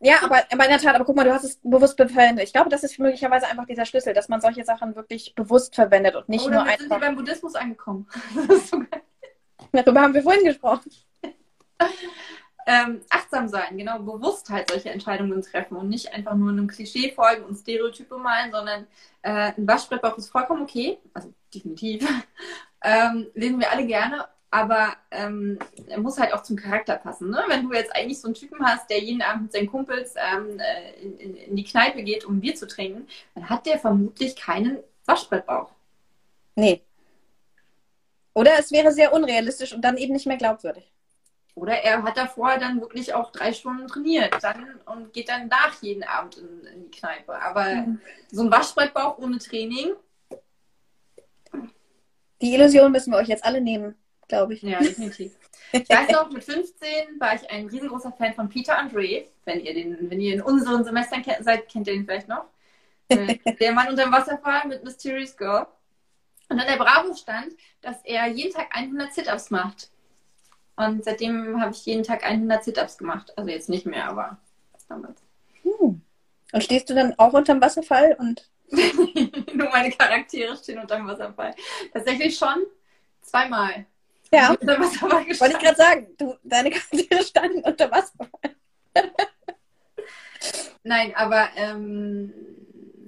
[0.00, 2.44] Ja, aber, aber in der Tat, aber guck mal, du hast es bewusst verwendet.
[2.44, 6.16] Ich glaube, das ist möglicherweise einfach dieser Schlüssel, dass man solche Sachen wirklich bewusst verwendet
[6.16, 7.06] und nicht oh, nur damit sind wir einfach.
[7.08, 8.06] beim Buddhismus angekommen.
[8.34, 9.02] Das ist so geil.
[9.72, 10.90] Darüber haben wir vorhin gesprochen.
[12.66, 17.12] Ähm, achtsam sein, genau, bewusst halt solche Entscheidungen treffen und nicht einfach nur einem Klischee
[17.12, 18.86] folgen und Stereotype malen, sondern
[19.22, 22.06] äh, ein Waschbrettbauch ist vollkommen okay, also definitiv,
[22.82, 27.30] ähm, lesen wir alle gerne, aber ähm, er muss halt auch zum Charakter passen.
[27.30, 27.42] Ne?
[27.48, 30.58] Wenn du jetzt eigentlich so einen Typen hast, der jeden Abend mit seinen Kumpels ähm,
[30.58, 34.34] äh, in, in, in die Kneipe geht, um Bier zu trinken, dann hat der vermutlich
[34.34, 35.70] keinen Waschbrettbauch.
[36.56, 36.82] Nee.
[38.34, 40.90] Oder es wäre sehr unrealistisch und dann eben nicht mehr glaubwürdig.
[41.54, 45.80] Oder er hat davor dann wirklich auch drei Stunden trainiert dann, und geht dann nach
[45.82, 47.40] jeden Abend in, in die Kneipe.
[47.42, 48.00] Aber Mhm.
[48.30, 49.94] so ein Waschbrettbauch ohne Training,
[52.40, 53.94] Die Illusion müssen wir euch jetzt alle nehmen,
[54.28, 54.62] glaube ich.
[54.62, 55.32] ja, definitiv.
[55.72, 59.26] Ich weiß noch, mit 15 war ich ein riesengroßer Fan von Peter Andre.
[59.44, 62.44] Wenn ihr den, wenn ihr in unseren Semestern kennt, seid, kennt ihr den vielleicht noch.
[63.08, 65.66] Äh, Der Mann unterm Wasserfall mit Mysterious Girl.
[66.48, 69.90] Und an der Bravo stand, dass er jeden Tag 100 Sit-Ups macht.
[70.80, 73.32] Und seitdem habe ich jeden Tag 100 Sit-Ups gemacht.
[73.36, 74.38] Also jetzt nicht mehr, aber
[74.88, 75.20] damals.
[75.62, 76.00] Hm.
[76.52, 78.48] Und stehst du dann auch unterm Wasserfall und
[79.52, 81.54] Nur meine Charaktere stehen unterm Wasserfall.
[81.92, 82.64] Tatsächlich schon
[83.20, 83.84] zweimal.
[84.32, 88.28] ja, Unter Wasserfall wollte ich gerade sagen, du, deine Charaktere standen unter Wasser.
[90.82, 92.32] Nein, aber ähm,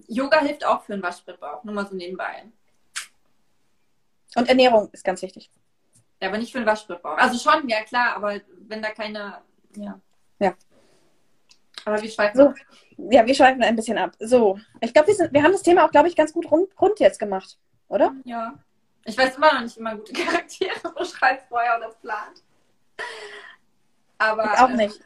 [0.08, 1.64] Yoga hilft auch für einen Waschbrettbauch.
[1.64, 2.44] Nur mal so nebenbei.
[4.34, 5.50] Und Ernährung ist ganz wichtig.
[6.22, 7.16] Ja, aber nicht für einen Waschbrettbauch.
[7.18, 9.42] Also schon, ja klar, aber wenn da keine.
[9.74, 9.98] Ja.
[10.38, 10.54] Ja.
[11.84, 12.46] Aber wir schweifen So.
[12.50, 12.54] ab.
[13.10, 14.12] Ja, wir schweifen ein bisschen ab.
[14.20, 16.68] So, ich glaube, wir, sind- wir haben das Thema auch, glaube ich, ganz gut rund,
[16.80, 17.58] rund jetzt gemacht,
[17.88, 18.14] oder?
[18.24, 18.54] Ja.
[19.04, 22.40] Ich weiß immer noch nicht, wie man gute Charaktere beschreibt vorher oder plant.
[24.18, 25.00] Aber Ich auch nicht.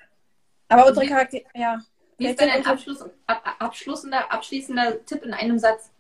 [0.68, 1.80] Aber unsere Charaktere, ja.
[2.18, 5.90] Wie ist denn ein Abschluss, ab, ab- abschließender, abschließender Tipp in einem Satz?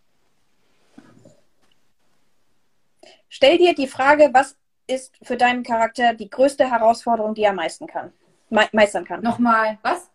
[3.28, 4.56] Stell dir die Frage, was
[4.86, 8.12] ist für deinen Charakter die größte Herausforderung, die er meistern kann?
[8.50, 9.22] Me meistern kann.
[9.22, 10.10] Nochmal, was?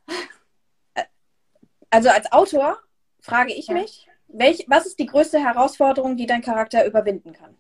[1.90, 2.80] Also als Autor
[3.20, 3.74] frage ich Ja.
[3.74, 7.58] mich, welch, was ist die größte Herausforderung, die dein Charakter überwinden kann?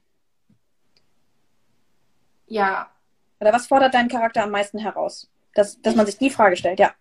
[2.47, 2.89] Ja,
[3.39, 5.29] Oder was fordert deinen Charakter am meisten heraus?
[5.55, 6.93] Dass, dass man sich die Frage stellt, ja.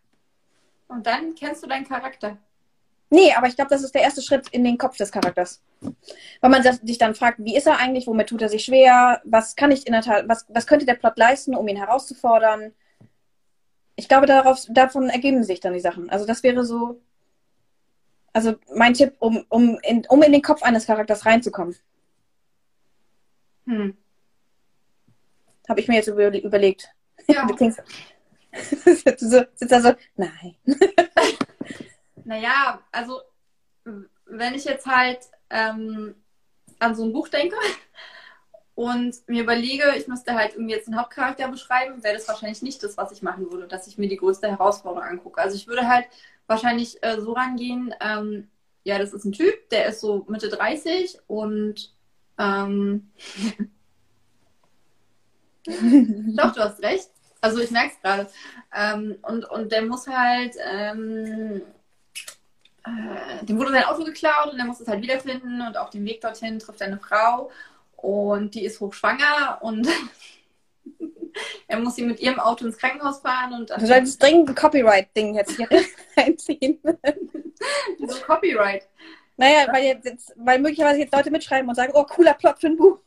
[0.88, 2.36] Und dann kennst du deinen Charakter.
[3.12, 5.60] Nee, aber ich glaube, das ist der erste Schritt in den Kopf des Charakters.
[6.40, 9.56] Weil man sich dann fragt, wie ist er eigentlich, womit tut er sich schwer, was
[9.56, 12.72] kann ich in der Tat, was, was könnte der Plot leisten, um ihn herauszufordern.
[13.96, 16.08] Ich glaube, darauf, davon ergeben sich dann die Sachen.
[16.08, 17.00] Also das wäre so,
[18.32, 21.74] also mein Tipp, um, um, in, um in den Kopf eines Charakters reinzukommen.
[23.66, 23.96] Hm.
[25.68, 26.88] Habe ich mir jetzt über, überlegt.
[27.26, 27.44] Ja.
[27.44, 27.56] du
[28.62, 30.54] sitzt da so, nein.
[32.30, 33.22] naja, also
[34.26, 35.18] wenn ich jetzt halt
[35.50, 36.14] ähm,
[36.78, 37.56] an so ein Buch denke
[38.76, 42.84] und mir überlege, ich müsste halt irgendwie jetzt einen Hauptcharakter beschreiben, wäre das wahrscheinlich nicht
[42.84, 45.40] das, was ich machen würde, dass ich mir die größte Herausforderung angucke.
[45.40, 46.06] Also ich würde halt
[46.46, 48.48] wahrscheinlich äh, so rangehen, ähm,
[48.84, 51.92] ja, das ist ein Typ, der ist so Mitte 30 und
[52.38, 53.10] ähm,
[55.66, 57.10] doch, du hast recht.
[57.40, 58.30] Also ich merke es gerade.
[58.72, 61.62] Ähm, und, und der muss halt, ähm,
[62.90, 66.04] äh, dem wurde sein Auto geklaut und er muss es halt wiederfinden und auf dem
[66.04, 67.50] Weg dorthin trifft er eine Frau
[67.96, 69.88] und die ist hochschwanger und
[71.68, 75.34] er muss sie mit ihrem Auto ins Krankenhaus fahren und Du solltest dringend ein Copyright-Ding
[75.34, 75.68] jetzt hier
[76.16, 76.80] reinziehen.
[77.98, 78.88] Wieso Copyright?
[79.36, 82.76] Naja, weil, jetzt, weil möglicherweise jetzt Leute mitschreiben und sagen, oh, cooler Plot für ein
[82.76, 82.98] Buch.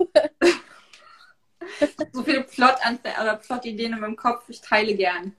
[2.12, 2.76] so viele Plot
[3.22, 5.36] oder Plot-Ideen in meinem Kopf, ich teile gern.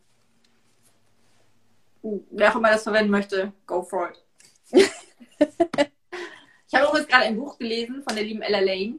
[2.03, 4.24] Uh, wer auch immer das verwenden möchte, go for it.
[4.75, 8.99] Ich habe auch jetzt gerade ein Buch gelesen von der lieben Ella Lane.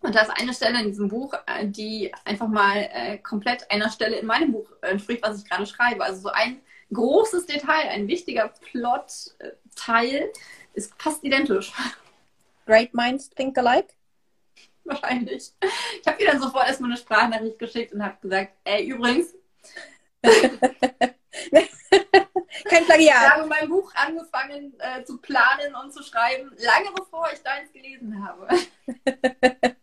[0.00, 3.88] Und da ist eine Stelle in diesem Buch, äh, die einfach mal äh, komplett einer
[3.88, 6.04] Stelle in meinem Buch entspricht, was ich gerade schreibe.
[6.04, 6.60] Also so ein
[6.92, 10.30] großes Detail, ein wichtiger Plot-Teil
[10.74, 11.72] ist fast identisch.
[12.66, 13.94] Great minds think alike?
[14.84, 15.52] Wahrscheinlich.
[16.00, 19.34] Ich habe ihr dann sofort erstmal eine Sprachnachricht geschickt und habe gesagt, ey, übrigens.
[22.64, 23.22] Kein Plagiat.
[23.22, 27.72] Ich habe mein Buch angefangen äh, zu planen und zu schreiben, lange bevor ich deins
[27.72, 28.48] gelesen habe.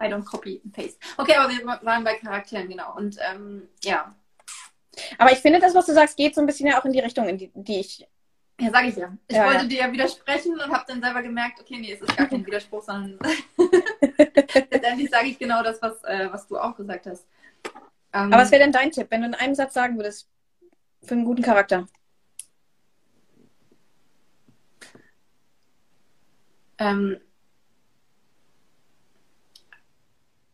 [0.00, 0.98] I don't copy and paste.
[1.16, 2.96] Okay, aber wir waren bei Charakteren, genau.
[2.96, 4.14] Und ähm, ja.
[5.18, 7.00] Aber ich finde, das, was du sagst, geht so ein bisschen ja auch in die
[7.00, 8.06] Richtung, in die, die ich.
[8.60, 9.16] Ja, sage ich ja.
[9.26, 9.68] Ich ja, wollte ja.
[9.68, 12.82] dir ja widersprechen und habe dann selber gemerkt, okay, nee, es ist gar kein Widerspruch,
[12.82, 13.18] sondern
[14.70, 17.26] letztendlich sage ich genau das, was, äh, was du auch gesagt hast.
[18.12, 20.28] Ähm, Aber was wäre denn dein Tipp, wenn du in einem Satz sagen würdest,
[21.02, 21.86] für einen guten Charakter?
[26.78, 27.20] Ähm,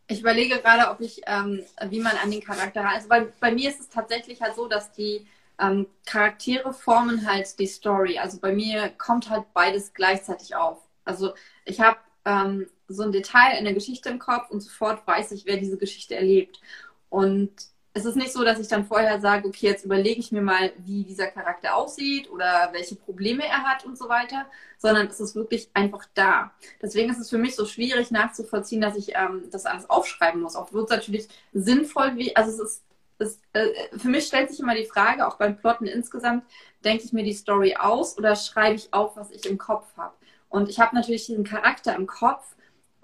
[0.07, 2.93] Ich überlege gerade, ob ich, ähm, wie man an den Charakter ran.
[2.95, 5.27] Also bei, bei mir ist es tatsächlich halt so, dass die
[5.59, 8.17] ähm, Charaktere formen halt die Story.
[8.17, 10.81] Also bei mir kommt halt beides gleichzeitig auf.
[11.03, 11.33] Also
[11.65, 15.45] ich habe ähm, so ein Detail in der Geschichte im Kopf und sofort weiß ich,
[15.45, 16.61] wer diese Geschichte erlebt.
[17.09, 17.51] Und
[17.97, 20.71] es ist nicht so, dass ich dann vorher sage, okay, jetzt überlege ich mir mal,
[20.77, 24.45] wie dieser Charakter aussieht oder welche Probleme er hat und so weiter,
[24.77, 26.51] sondern es ist wirklich einfach da.
[26.81, 30.55] Deswegen ist es für mich so schwierig nachzuvollziehen, dass ich ähm, das alles aufschreiben muss.
[30.55, 32.83] Auch wird es natürlich sinnvoll, wie, also es ist,
[33.17, 36.43] es, äh, für mich stellt sich immer die Frage, auch beim Plotten insgesamt,
[36.85, 40.13] denke ich mir die Story aus oder schreibe ich auf, was ich im Kopf habe?
[40.49, 42.55] Und ich habe natürlich diesen Charakter im Kopf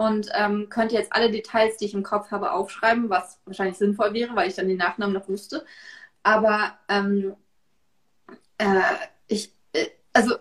[0.04, 4.14] und ähm, könnte jetzt alle Details, die ich im Kopf habe, aufschreiben, was wahrscheinlich sinnvoll
[4.14, 5.66] wäre, weil ich dann den Nachnamen noch wüsste.
[6.24, 7.36] Aber ähm,
[8.58, 8.82] äh,
[9.28, 10.36] ich, äh, also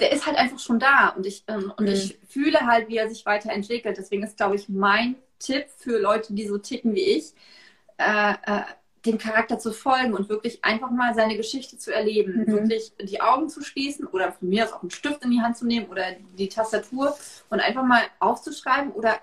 [0.00, 1.92] der ist halt einfach schon da und ich, ähm, und mhm.
[1.92, 3.96] ich fühle halt, wie er sich weiterentwickelt.
[3.96, 7.34] Deswegen ist, glaube ich, mein Tipp für Leute, die so ticken wie ich,
[7.98, 8.62] äh, äh
[9.08, 12.44] dem Charakter zu folgen und wirklich einfach mal seine Geschichte zu erleben.
[12.46, 12.46] Mhm.
[12.46, 15.56] Wirklich die Augen zu schließen oder von mir aus auch einen Stift in die Hand
[15.56, 16.04] zu nehmen oder
[16.36, 17.16] die Tastatur
[17.50, 19.18] und einfach mal aufzuschreiben oder,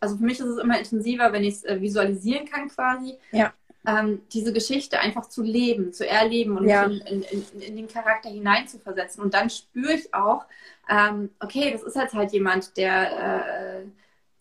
[0.00, 3.16] also für mich ist es immer intensiver, wenn ich es äh, visualisieren kann quasi.
[3.32, 3.52] Ja.
[3.86, 6.84] Ähm, diese Geschichte einfach zu leben, zu erleben und ja.
[6.84, 9.22] in, in, in, in, den Charakter hineinzuversetzen.
[9.22, 10.44] Und dann spüre ich auch,
[10.90, 13.86] ähm, okay, das ist jetzt halt jemand, der, äh,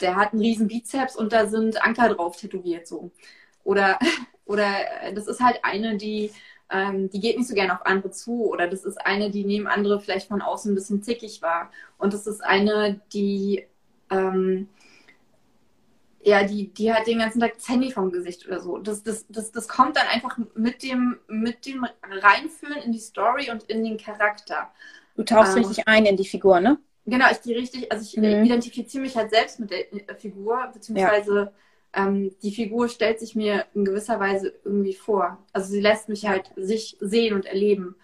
[0.02, 3.12] der hat einen riesen Bizeps und da sind Anker drauf tätowiert so.
[3.64, 3.98] Oder
[4.50, 6.32] oder äh, das ist halt eine, die,
[6.72, 8.50] ähm, die geht nicht so gerne auf andere zu.
[8.50, 11.72] Oder das ist eine, die neben andere vielleicht von außen ein bisschen zickig war.
[12.00, 13.68] Und das ist eine, die,
[14.10, 14.68] ähm,
[16.24, 18.80] ja, die, die hat den ganzen Tag das Handy vom Gesicht oder so.
[18.80, 23.52] Das, das, das, das kommt dann einfach mit dem, mit dem Reinfühlen in die Story
[23.52, 24.72] und in den Charakter.
[25.16, 26.80] Du tauchst ähm, richtig ein in die Figur, ne?
[27.06, 28.46] Genau, ich gehe richtig, also ich mhm.
[28.46, 31.52] identifiziere mich halt selbst mit der äh, Figur, beziehungsweise ja
[31.94, 35.38] ähm, die Figur stellt sich mir in gewisser Weise irgendwie vor.
[35.54, 37.96] Also sie lässt mich halt sich sehen und erleben.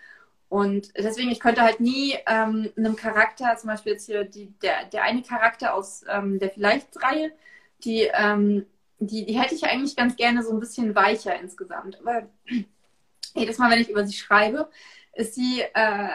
[0.49, 4.85] Und deswegen, ich könnte halt nie ähm, einem Charakter, zum Beispiel jetzt hier die, der,
[4.85, 7.31] der eine Charakter aus ähm, der Vielleicht-Reihe,
[7.83, 8.65] die, ähm,
[8.99, 11.99] die, die hätte ich eigentlich ganz gerne so ein bisschen weicher insgesamt.
[11.99, 12.29] Aber
[13.35, 14.69] jedes Mal, wenn ich über sie schreibe,
[15.13, 16.09] ist sie äh,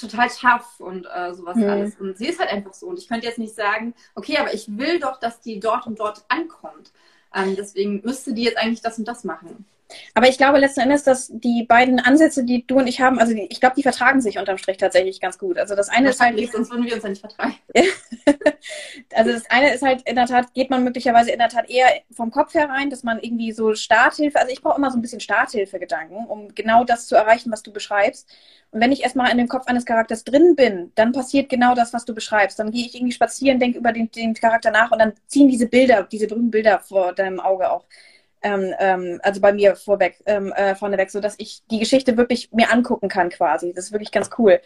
[0.00, 1.68] total tough und äh, sowas mhm.
[1.68, 1.96] alles.
[1.96, 2.86] Und sie ist halt einfach so.
[2.86, 5.98] Und ich könnte jetzt nicht sagen, okay, aber ich will doch, dass die dort und
[5.98, 6.92] dort ankommt.
[7.34, 9.66] Ähm, deswegen müsste die jetzt eigentlich das und das machen.
[10.14, 13.32] Aber ich glaube letzten Endes, dass die beiden Ansätze, die du und ich haben, also
[13.34, 15.58] die, ich glaube, die vertragen sich unterm Strich tatsächlich ganz gut.
[15.58, 16.34] Also das eine ist halt.
[16.34, 17.56] Nicht, sonst würden wir uns ja nicht vertragen.
[19.14, 21.88] also das eine ist halt in der Tat, geht man möglicherweise in der Tat eher
[22.10, 25.20] vom Kopf herein, dass man irgendwie so Starthilfe, also ich brauche immer so ein bisschen
[25.20, 28.28] Starthilfe-Gedanken, um genau das zu erreichen, was du beschreibst.
[28.70, 31.94] Und wenn ich erstmal in dem Kopf eines Charakters drin bin, dann passiert genau das,
[31.94, 32.58] was du beschreibst.
[32.58, 35.66] Dann gehe ich irgendwie spazieren, denke über den, den Charakter nach und dann ziehen diese
[35.66, 37.84] Bilder, diese berühmten Bilder vor deinem Auge auch
[38.42, 42.50] ähm, ähm, also bei mir vorweg, ähm, äh, vorneweg, so dass ich die Geschichte wirklich
[42.52, 43.72] mir angucken kann quasi.
[43.72, 44.60] Das ist wirklich ganz cool.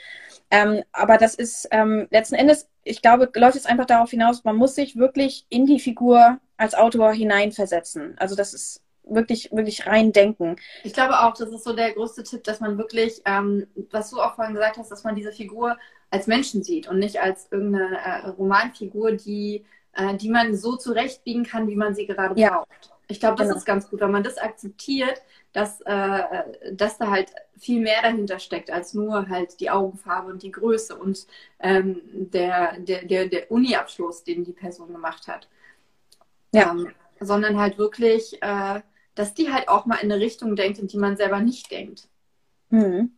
[0.51, 4.57] Ähm, aber das ist ähm, letzten Endes, ich glaube, läuft es einfach darauf hinaus, man
[4.57, 8.17] muss sich wirklich in die Figur als Autor hineinversetzen.
[8.19, 10.57] Also das ist wirklich, wirklich rein denken.
[10.85, 14.21] Ich glaube auch, das ist so der größte Tipp, dass man wirklich, ähm, was du
[14.21, 15.77] auch vorhin gesagt hast, dass man diese Figur
[16.11, 19.65] als Menschen sieht und nicht als irgendeine äh, Romanfigur, die,
[19.95, 22.51] äh, die man so zurechtbiegen kann, wie man sie gerade ja.
[22.51, 22.92] braucht.
[23.13, 23.59] Ich glaube, das genau.
[23.59, 26.23] ist ganz gut, wenn man das akzeptiert, dass, äh,
[26.73, 30.97] dass da halt viel mehr dahinter steckt als nur halt die Augenfarbe und die Größe
[30.97, 31.27] und
[31.61, 35.49] ähm, der, der, der, der Uni-Abschluss, den die Person gemacht hat.
[36.53, 36.71] Ja.
[36.71, 36.91] Ähm,
[37.21, 38.81] sondern halt wirklich, äh,
[39.15, 42.09] dass die halt auch mal in eine Richtung denkt, in die man selber nicht denkt.
[42.71, 43.13] Mhm.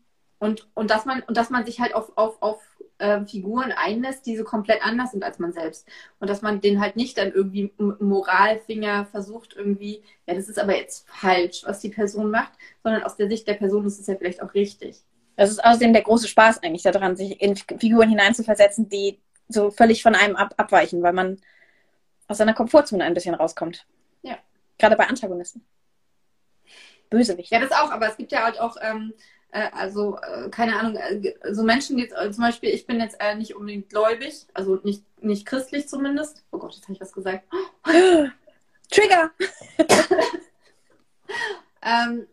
[0.44, 2.60] Und, und, dass man, und dass man sich halt auf, auf, auf
[2.98, 5.88] äh, Figuren einlässt, die so komplett anders sind als man selbst.
[6.20, 10.76] Und dass man den halt nicht dann irgendwie Moralfinger versucht irgendwie, ja, das ist aber
[10.76, 14.16] jetzt falsch, was die Person macht, sondern aus der Sicht der Person ist es ja
[14.16, 15.00] vielleicht auch richtig.
[15.36, 19.18] Das ist außerdem der große Spaß eigentlich daran, sich in Figuren hineinzuversetzen, die
[19.48, 21.40] so völlig von einem ab abweichen, weil man
[22.28, 23.86] aus seiner Komfortzone ein bisschen rauskommt.
[24.20, 24.36] Ja.
[24.76, 25.64] Gerade bei Antagonisten.
[27.08, 27.50] Bösewicht.
[27.50, 29.14] Ja, das auch, aber es gibt ja halt auch ähm,
[29.54, 33.54] äh, also äh, keine Ahnung, äh, so Menschen, die zum Beispiel, ich bin jetzt nicht
[33.54, 36.44] unbedingt gläubig, also nicht, nicht christlich zumindest.
[36.50, 37.44] Oh Gott, jetzt habe ich was gesagt.
[38.90, 39.30] Trigger!
[41.82, 42.26] ähm,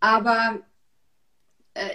[0.00, 0.60] aber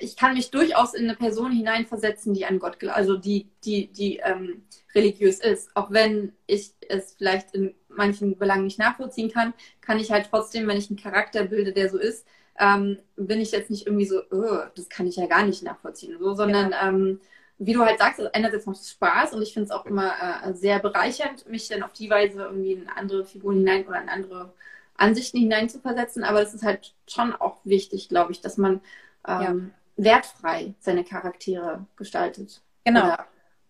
[0.01, 3.91] ich kann mich durchaus in eine Person hineinversetzen, die an Gott glaubt, also die, die,
[3.91, 5.69] die ähm, religiös ist.
[5.75, 10.67] Auch wenn ich es vielleicht in manchen Belangen nicht nachvollziehen kann, kann ich halt trotzdem,
[10.67, 12.25] wenn ich einen Charakter bilde, der so ist,
[12.59, 16.17] ähm, bin ich jetzt nicht irgendwie so, oh, das kann ich ja gar nicht nachvollziehen,
[16.19, 16.89] so, sondern ja.
[16.89, 17.19] ähm,
[17.59, 20.53] wie du halt sagst, einerseits macht es Spaß und ich finde es auch immer äh,
[20.53, 24.53] sehr bereichernd, mich dann auf die Weise irgendwie in andere Figuren hinein oder in andere
[24.95, 26.23] Ansichten hinein zu versetzen.
[26.23, 28.81] Aber es ist halt schon auch wichtig, glaube ich, dass man
[29.27, 30.05] ähm, ja.
[30.05, 32.61] wertfrei seine Charaktere gestaltet.
[32.83, 33.05] Genau.
[33.05, 33.25] Oder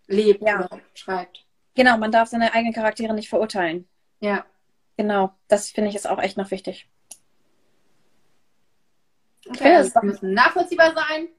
[0.08, 0.66] lebt ja.
[0.66, 1.46] oder schreibt.
[1.76, 3.88] Genau, man darf seine eigenen Charaktere nicht verurteilen.
[4.20, 4.46] Ja.
[4.98, 6.90] Genau, das finde ich ist auch echt noch wichtig.
[9.50, 11.30] Okay, also sie müssen nachvollziehbar sein.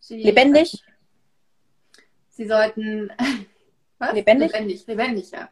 [0.00, 0.82] Sie, lebendig.
[2.30, 3.10] Sie sollten.
[3.98, 4.14] Was?
[4.14, 4.52] Lebendig?
[4.52, 5.50] Lebendig, lebendig, ja.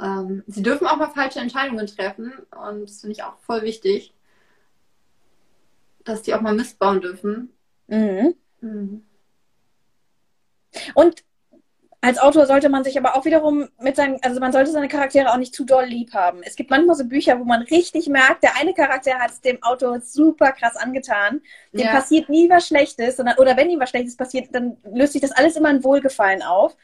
[0.00, 4.14] Ähm, sie dürfen auch mal falsche Entscheidungen treffen und das finde ich auch voll wichtig,
[6.04, 7.52] dass die auch mal Mist bauen dürfen.
[7.88, 8.34] Mhm.
[8.60, 9.04] Mhm.
[10.94, 11.22] Und
[12.04, 15.32] als Autor sollte man sich aber auch wiederum mit seinen, also man sollte seine Charaktere
[15.32, 16.40] auch nicht zu doll lieb haben.
[16.42, 19.62] Es gibt manchmal so Bücher, wo man richtig merkt, der eine Charakter hat es dem
[19.62, 21.40] Autor super krass angetan.
[21.72, 21.92] Dem ja.
[21.92, 25.30] passiert nie was Schlechtes, sondern, oder wenn ihm was Schlechtes passiert, dann löst sich das
[25.30, 26.76] alles immer in Wohlgefallen auf.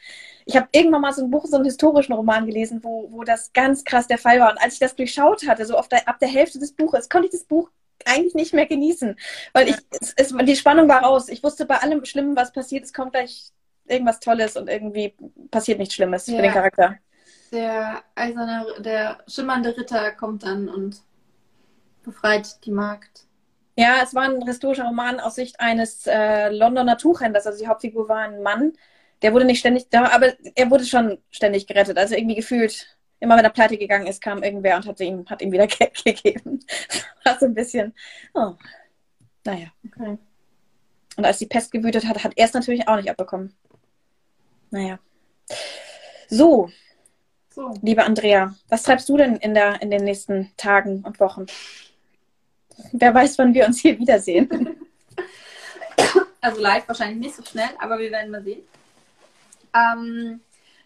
[0.45, 3.51] Ich habe irgendwann mal so ein Buch, so einen historischen Roman gelesen, wo, wo das
[3.51, 4.51] ganz krass der Fall war.
[4.51, 7.27] Und als ich das durchschaut hatte, so auf der, ab der Hälfte des Buches, konnte
[7.27, 7.69] ich das Buch
[8.05, 9.17] eigentlich nicht mehr genießen,
[9.51, 11.27] weil ich, es, es, die Spannung war raus.
[11.27, 13.51] Ich wusste bei allem Schlimmen, was passiert, es kommt gleich
[13.89, 15.15] irgendwas Tolles und irgendwie
[15.51, 16.35] passiert nichts Schlimmes ja.
[16.35, 16.97] für den Charakter.
[17.51, 21.01] Der eiserne, der schimmernde Ritter kommt dann und
[22.03, 23.25] befreit die Magd.
[23.75, 27.47] Ja, es war ein historischer Roman aus Sicht eines äh, Londoner Tuchhändlers.
[27.47, 28.73] Also die Hauptfigur war ein Mann.
[29.21, 31.97] Der wurde nicht ständig da, aber er wurde schon ständig gerettet.
[31.97, 35.41] Also irgendwie gefühlt, immer wenn er pleite gegangen ist, kam irgendwer und hat ihm, hat
[35.41, 36.59] ihm wieder Geld gegeben.
[37.23, 37.93] war so ein bisschen,
[38.33, 38.53] oh,
[39.45, 39.67] naja.
[39.87, 40.17] Okay.
[41.15, 43.53] Und als die Pest gewütet hat, hat er es natürlich auch nicht abbekommen.
[44.71, 44.99] Naja.
[46.29, 46.69] So,
[47.49, 51.47] so, liebe Andrea, was treibst du denn in, der, in den nächsten Tagen und Wochen?
[52.93, 54.77] Wer weiß, wann wir uns hier wiedersehen.
[56.41, 58.61] Also live wahrscheinlich nicht so schnell, aber wir werden mal sehen.
[59.75, 60.39] Ähm,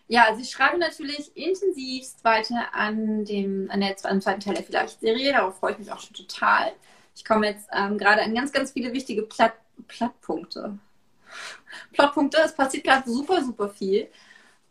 [0.07, 5.31] ja, also ich schreibe natürlich intensivst weiter an dem, an der, zweiten Teil der Vielleicht-Serie.
[5.31, 6.71] Darauf freue ich mich auch schon total.
[7.15, 9.53] Ich komme jetzt ähm, gerade an ganz, ganz viele wichtige Platt,
[9.87, 10.79] Plattpunkte.
[11.91, 12.37] Plotpunkte.
[12.43, 14.09] Es passiert gerade super, super viel.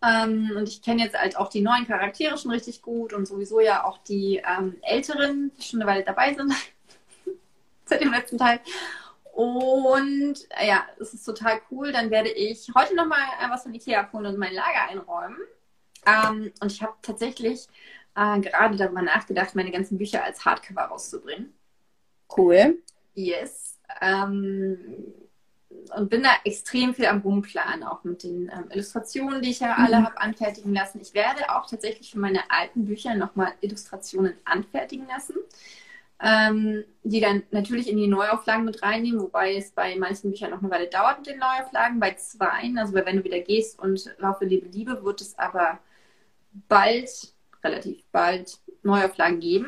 [0.02, 3.60] Ähm, und ich kenne jetzt halt auch die neuen Charaktere schon richtig gut und sowieso
[3.60, 6.52] ja auch die ähm, älteren, die schon eine Weile dabei sind.
[7.84, 8.60] seit dem letzten Teil.
[9.32, 11.92] Und äh, ja, es ist total cool.
[11.92, 15.38] Dann werde ich heute nochmal äh, was von Ikea abholen und mein Lager einräumen.
[16.06, 17.66] Ähm, und ich habe tatsächlich
[18.14, 21.54] äh, gerade darüber nachgedacht, meine ganzen Bücher als Hardcover rauszubringen.
[22.36, 22.82] Cool.
[23.14, 23.78] Yes.
[24.00, 24.78] Ähm,
[25.96, 29.74] und bin da extrem viel am Rumplanen, auch mit den ähm, Illustrationen, die ich ja
[29.76, 30.06] alle mhm.
[30.06, 31.00] habe anfertigen lassen.
[31.00, 35.34] Ich werde auch tatsächlich für meine alten Bücher nochmal Illustrationen anfertigen lassen,
[36.20, 40.60] ähm, die dann natürlich in die Neuauflagen mit reinnehmen, wobei es bei manchen Büchern noch
[40.60, 42.00] eine Weile dauert mit den Neuauflagen.
[42.00, 45.78] Bei zwei, also bei Wenn du wieder gehst und Laufe, Liebe, Liebe, wird es aber
[46.68, 49.66] bald, relativ bald, Neuauflagen geben.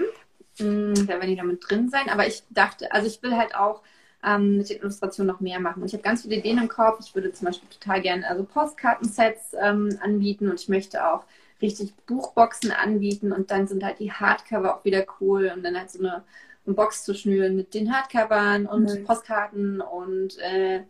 [0.56, 2.08] Da werden die damit drin sein.
[2.08, 3.82] Aber ich dachte, also ich will halt auch
[4.26, 5.82] ähm, mit den Illustrationen noch mehr machen.
[5.82, 6.98] Und ich habe ganz viele Ideen im Kopf.
[7.00, 11.24] Ich würde zum Beispiel total gerne also Postkartensets ähm, anbieten und ich möchte auch
[11.62, 15.90] richtig Buchboxen anbieten und dann sind halt die Hardcover auch wieder cool und dann halt
[15.90, 16.24] so eine,
[16.66, 19.04] eine Box zu schnüren mit den Hardcovern und mhm.
[19.04, 20.82] Postkarten und äh,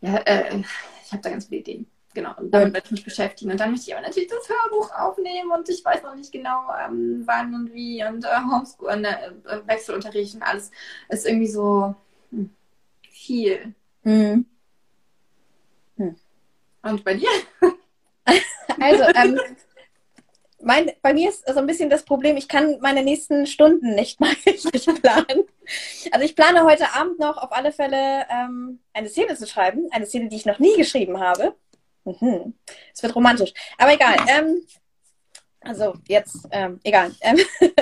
[0.00, 0.62] ja, äh,
[1.04, 1.91] ich habe da ganz viele Ideen.
[2.14, 3.50] Genau, und damit werde ich mich beschäftigen.
[3.50, 6.66] Und dann möchte ich aber natürlich das Hörbuch aufnehmen und ich weiß noch nicht genau,
[6.84, 10.70] ähm, wann und wie und äh, Homeschool, äh, äh, Wechselunterricht und alles
[11.08, 11.94] ist irgendwie so
[12.30, 12.50] hm,
[13.10, 13.74] viel.
[14.02, 14.46] Mhm.
[15.96, 16.16] Hm.
[16.82, 17.28] Und bei dir?
[18.80, 19.38] Also, ähm,
[20.62, 24.20] mein, bei mir ist so ein bisschen das Problem, ich kann meine nächsten Stunden nicht
[24.20, 25.44] mal richtig planen.
[26.10, 30.06] Also ich plane heute Abend noch auf alle Fälle ähm, eine Szene zu schreiben, eine
[30.06, 31.54] Szene, die ich noch nie geschrieben habe.
[32.04, 32.54] Mhm.
[32.94, 33.52] Es wird romantisch.
[33.78, 34.16] Aber egal.
[34.28, 34.62] Ähm,
[35.60, 37.12] also jetzt, ähm, egal.
[37.20, 37.38] Ähm,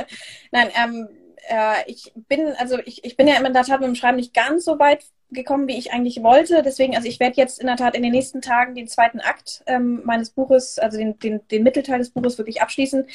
[0.50, 1.08] Nein, ähm,
[1.48, 4.34] äh, ich bin, also ich, ich bin ja in der Tat mit dem Schreiben nicht
[4.34, 6.62] ganz so weit gekommen, wie ich eigentlich wollte.
[6.62, 9.62] Deswegen, also ich werde jetzt in der Tat in den nächsten Tagen den zweiten Akt
[9.66, 13.06] ähm, meines Buches, also den, den, den Mittelteil des Buches wirklich abschließen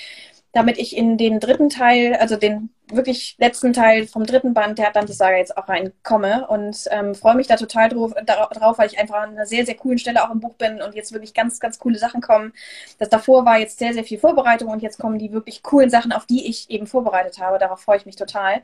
[0.56, 4.88] damit ich in den dritten Teil, also den wirklich letzten Teil vom dritten Band der
[4.88, 9.16] Atlantis-Saga jetzt auch reinkomme und ähm, freue mich da total drauf, drauf, weil ich einfach
[9.16, 11.78] an einer sehr, sehr coolen Stelle auch im Buch bin und jetzt wirklich ganz, ganz
[11.78, 12.54] coole Sachen kommen.
[13.00, 16.14] Das davor war jetzt sehr, sehr viel Vorbereitung und jetzt kommen die wirklich coolen Sachen,
[16.14, 17.60] auf die ich eben vorbereitet habe.
[17.60, 18.62] Darauf freue ich mich total.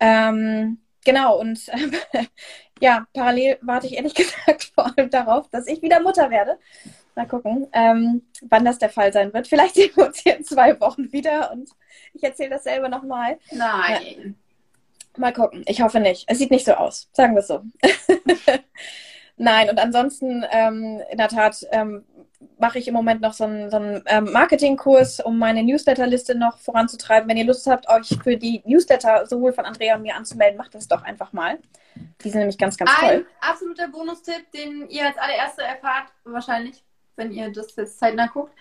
[0.00, 2.26] Ähm, genau, und äh,
[2.80, 6.58] ja, parallel warte ich ehrlich gesagt vor allem darauf, dass ich wieder Mutter werde.
[7.14, 9.46] Mal gucken, ähm, wann das der Fall sein wird.
[9.46, 11.68] Vielleicht sehen wir uns hier in zwei Wochen wieder und
[12.14, 13.38] ich erzähle dasselbe nochmal.
[13.50, 14.36] Nein.
[15.16, 15.20] Ja.
[15.20, 15.62] Mal gucken.
[15.66, 16.24] Ich hoffe nicht.
[16.28, 17.10] Es sieht nicht so aus.
[17.12, 17.62] Sagen wir es so.
[19.36, 22.04] Nein, und ansonsten, ähm, in der Tat, ähm,
[22.58, 26.58] mache ich im Moment noch so einen, so einen ähm, Marketingkurs, um meine Newsletterliste noch
[26.58, 27.28] voranzutreiben.
[27.28, 30.74] Wenn ihr Lust habt, euch für die Newsletter sowohl von Andrea und mir anzumelden, macht
[30.74, 31.58] das doch einfach mal.
[32.22, 33.26] Die sind nämlich ganz, ganz Ein toll.
[33.40, 36.82] Ein absoluter Bonustipp, den ihr als allererste erfahrt, wahrscheinlich
[37.22, 38.52] wenn ihr das jetzt zeitnah guckt.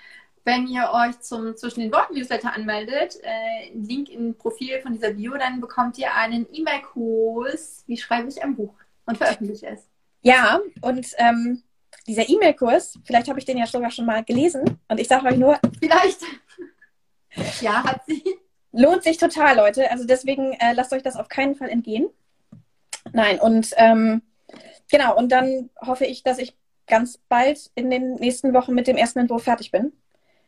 [0.43, 5.12] Wenn ihr euch zum Zwischen den Worten Newsletter anmeldet, äh, Link im Profil von dieser
[5.12, 8.74] Bio, dann bekommt ihr einen E-Mail-Kurs, wie schreibe ich ein Buch
[9.05, 9.88] und veröffentliche es.
[10.24, 11.62] Ja, und ähm,
[12.07, 15.38] dieser E-Mail-Kurs, vielleicht habe ich den ja sogar schon mal gelesen und ich sage euch
[15.38, 15.59] nur.
[15.80, 16.22] Vielleicht.
[17.62, 18.24] ja, hat sie.
[18.72, 19.91] Lohnt sich total, Leute.
[19.91, 22.09] Also deswegen äh, lasst euch das auf keinen Fall entgehen.
[23.12, 24.22] Nein, und ähm,
[24.89, 26.55] genau, und dann hoffe ich, dass ich
[26.92, 29.86] ganz bald in den nächsten Wochen mit dem ersten Entwurf fertig bin.
[29.86, 29.94] Und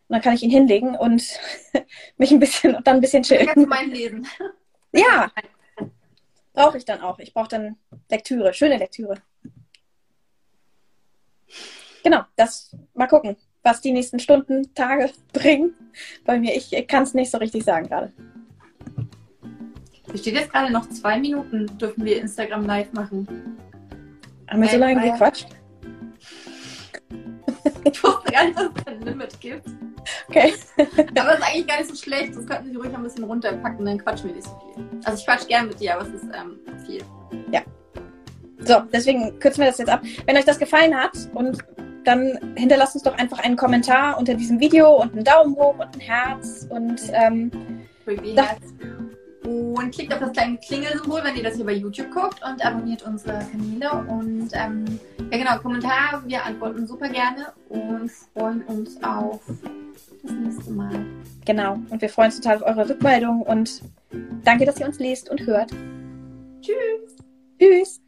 [0.10, 1.24] dann kann ich ihn hinlegen und
[2.18, 3.50] mich ein bisschen und dann ein bisschen chillen.
[3.56, 4.28] Du meinen lesen?
[4.92, 5.32] Ja.
[6.52, 7.18] Brauche ich dann auch.
[7.20, 7.78] Ich brauche dann
[8.12, 9.16] Lektüre, schöne Lektüre.
[12.04, 15.74] Genau, das mal gucken, was die nächsten Stunden, Tage bringen
[16.26, 16.54] bei mir.
[16.56, 18.12] Ich kann es nicht so richtig sagen gerade.
[20.08, 23.58] Hier steht jetzt gerade noch zwei Minuten, dürfen wir Instagram live machen.
[24.50, 25.48] Haben wir so lange gequatscht?
[27.86, 29.68] Ich wusste gar nicht, dass es ein Limit gibt.
[30.28, 30.54] Okay.
[30.78, 32.36] aber es ist eigentlich gar nicht so schlecht.
[32.36, 34.86] Das könnten Sie ruhig ein bisschen runterpacken, dann quatschen wir nicht so viel.
[35.04, 37.02] Also ich quatsch gern mit dir, aber es ist ähm, viel.
[37.52, 37.62] Ja.
[38.60, 40.02] So, deswegen kürzen wir das jetzt ab.
[40.26, 41.58] Wenn euch das gefallen hat und
[42.06, 45.96] dann hinterlasst uns doch einfach einen Kommentar unter diesem Video und einen Daumen hoch und
[45.96, 47.52] ein Herz und ähm.
[49.44, 53.04] Und klickt auf das kleine Klingelsymbol, wenn ihr das hier bei YouTube guckt und abonniert
[53.04, 53.92] unsere Kanäle.
[54.08, 55.00] Und ähm,
[55.32, 59.42] ja genau, Kommentare, wir antworten super gerne und freuen uns auf
[60.24, 61.06] das nächste Mal.
[61.46, 63.82] Genau, und wir freuen uns total auf eure Rückmeldung und
[64.44, 65.72] danke, dass ihr uns lest und hört.
[66.62, 67.18] Tschüss.
[67.60, 68.03] Tschüss.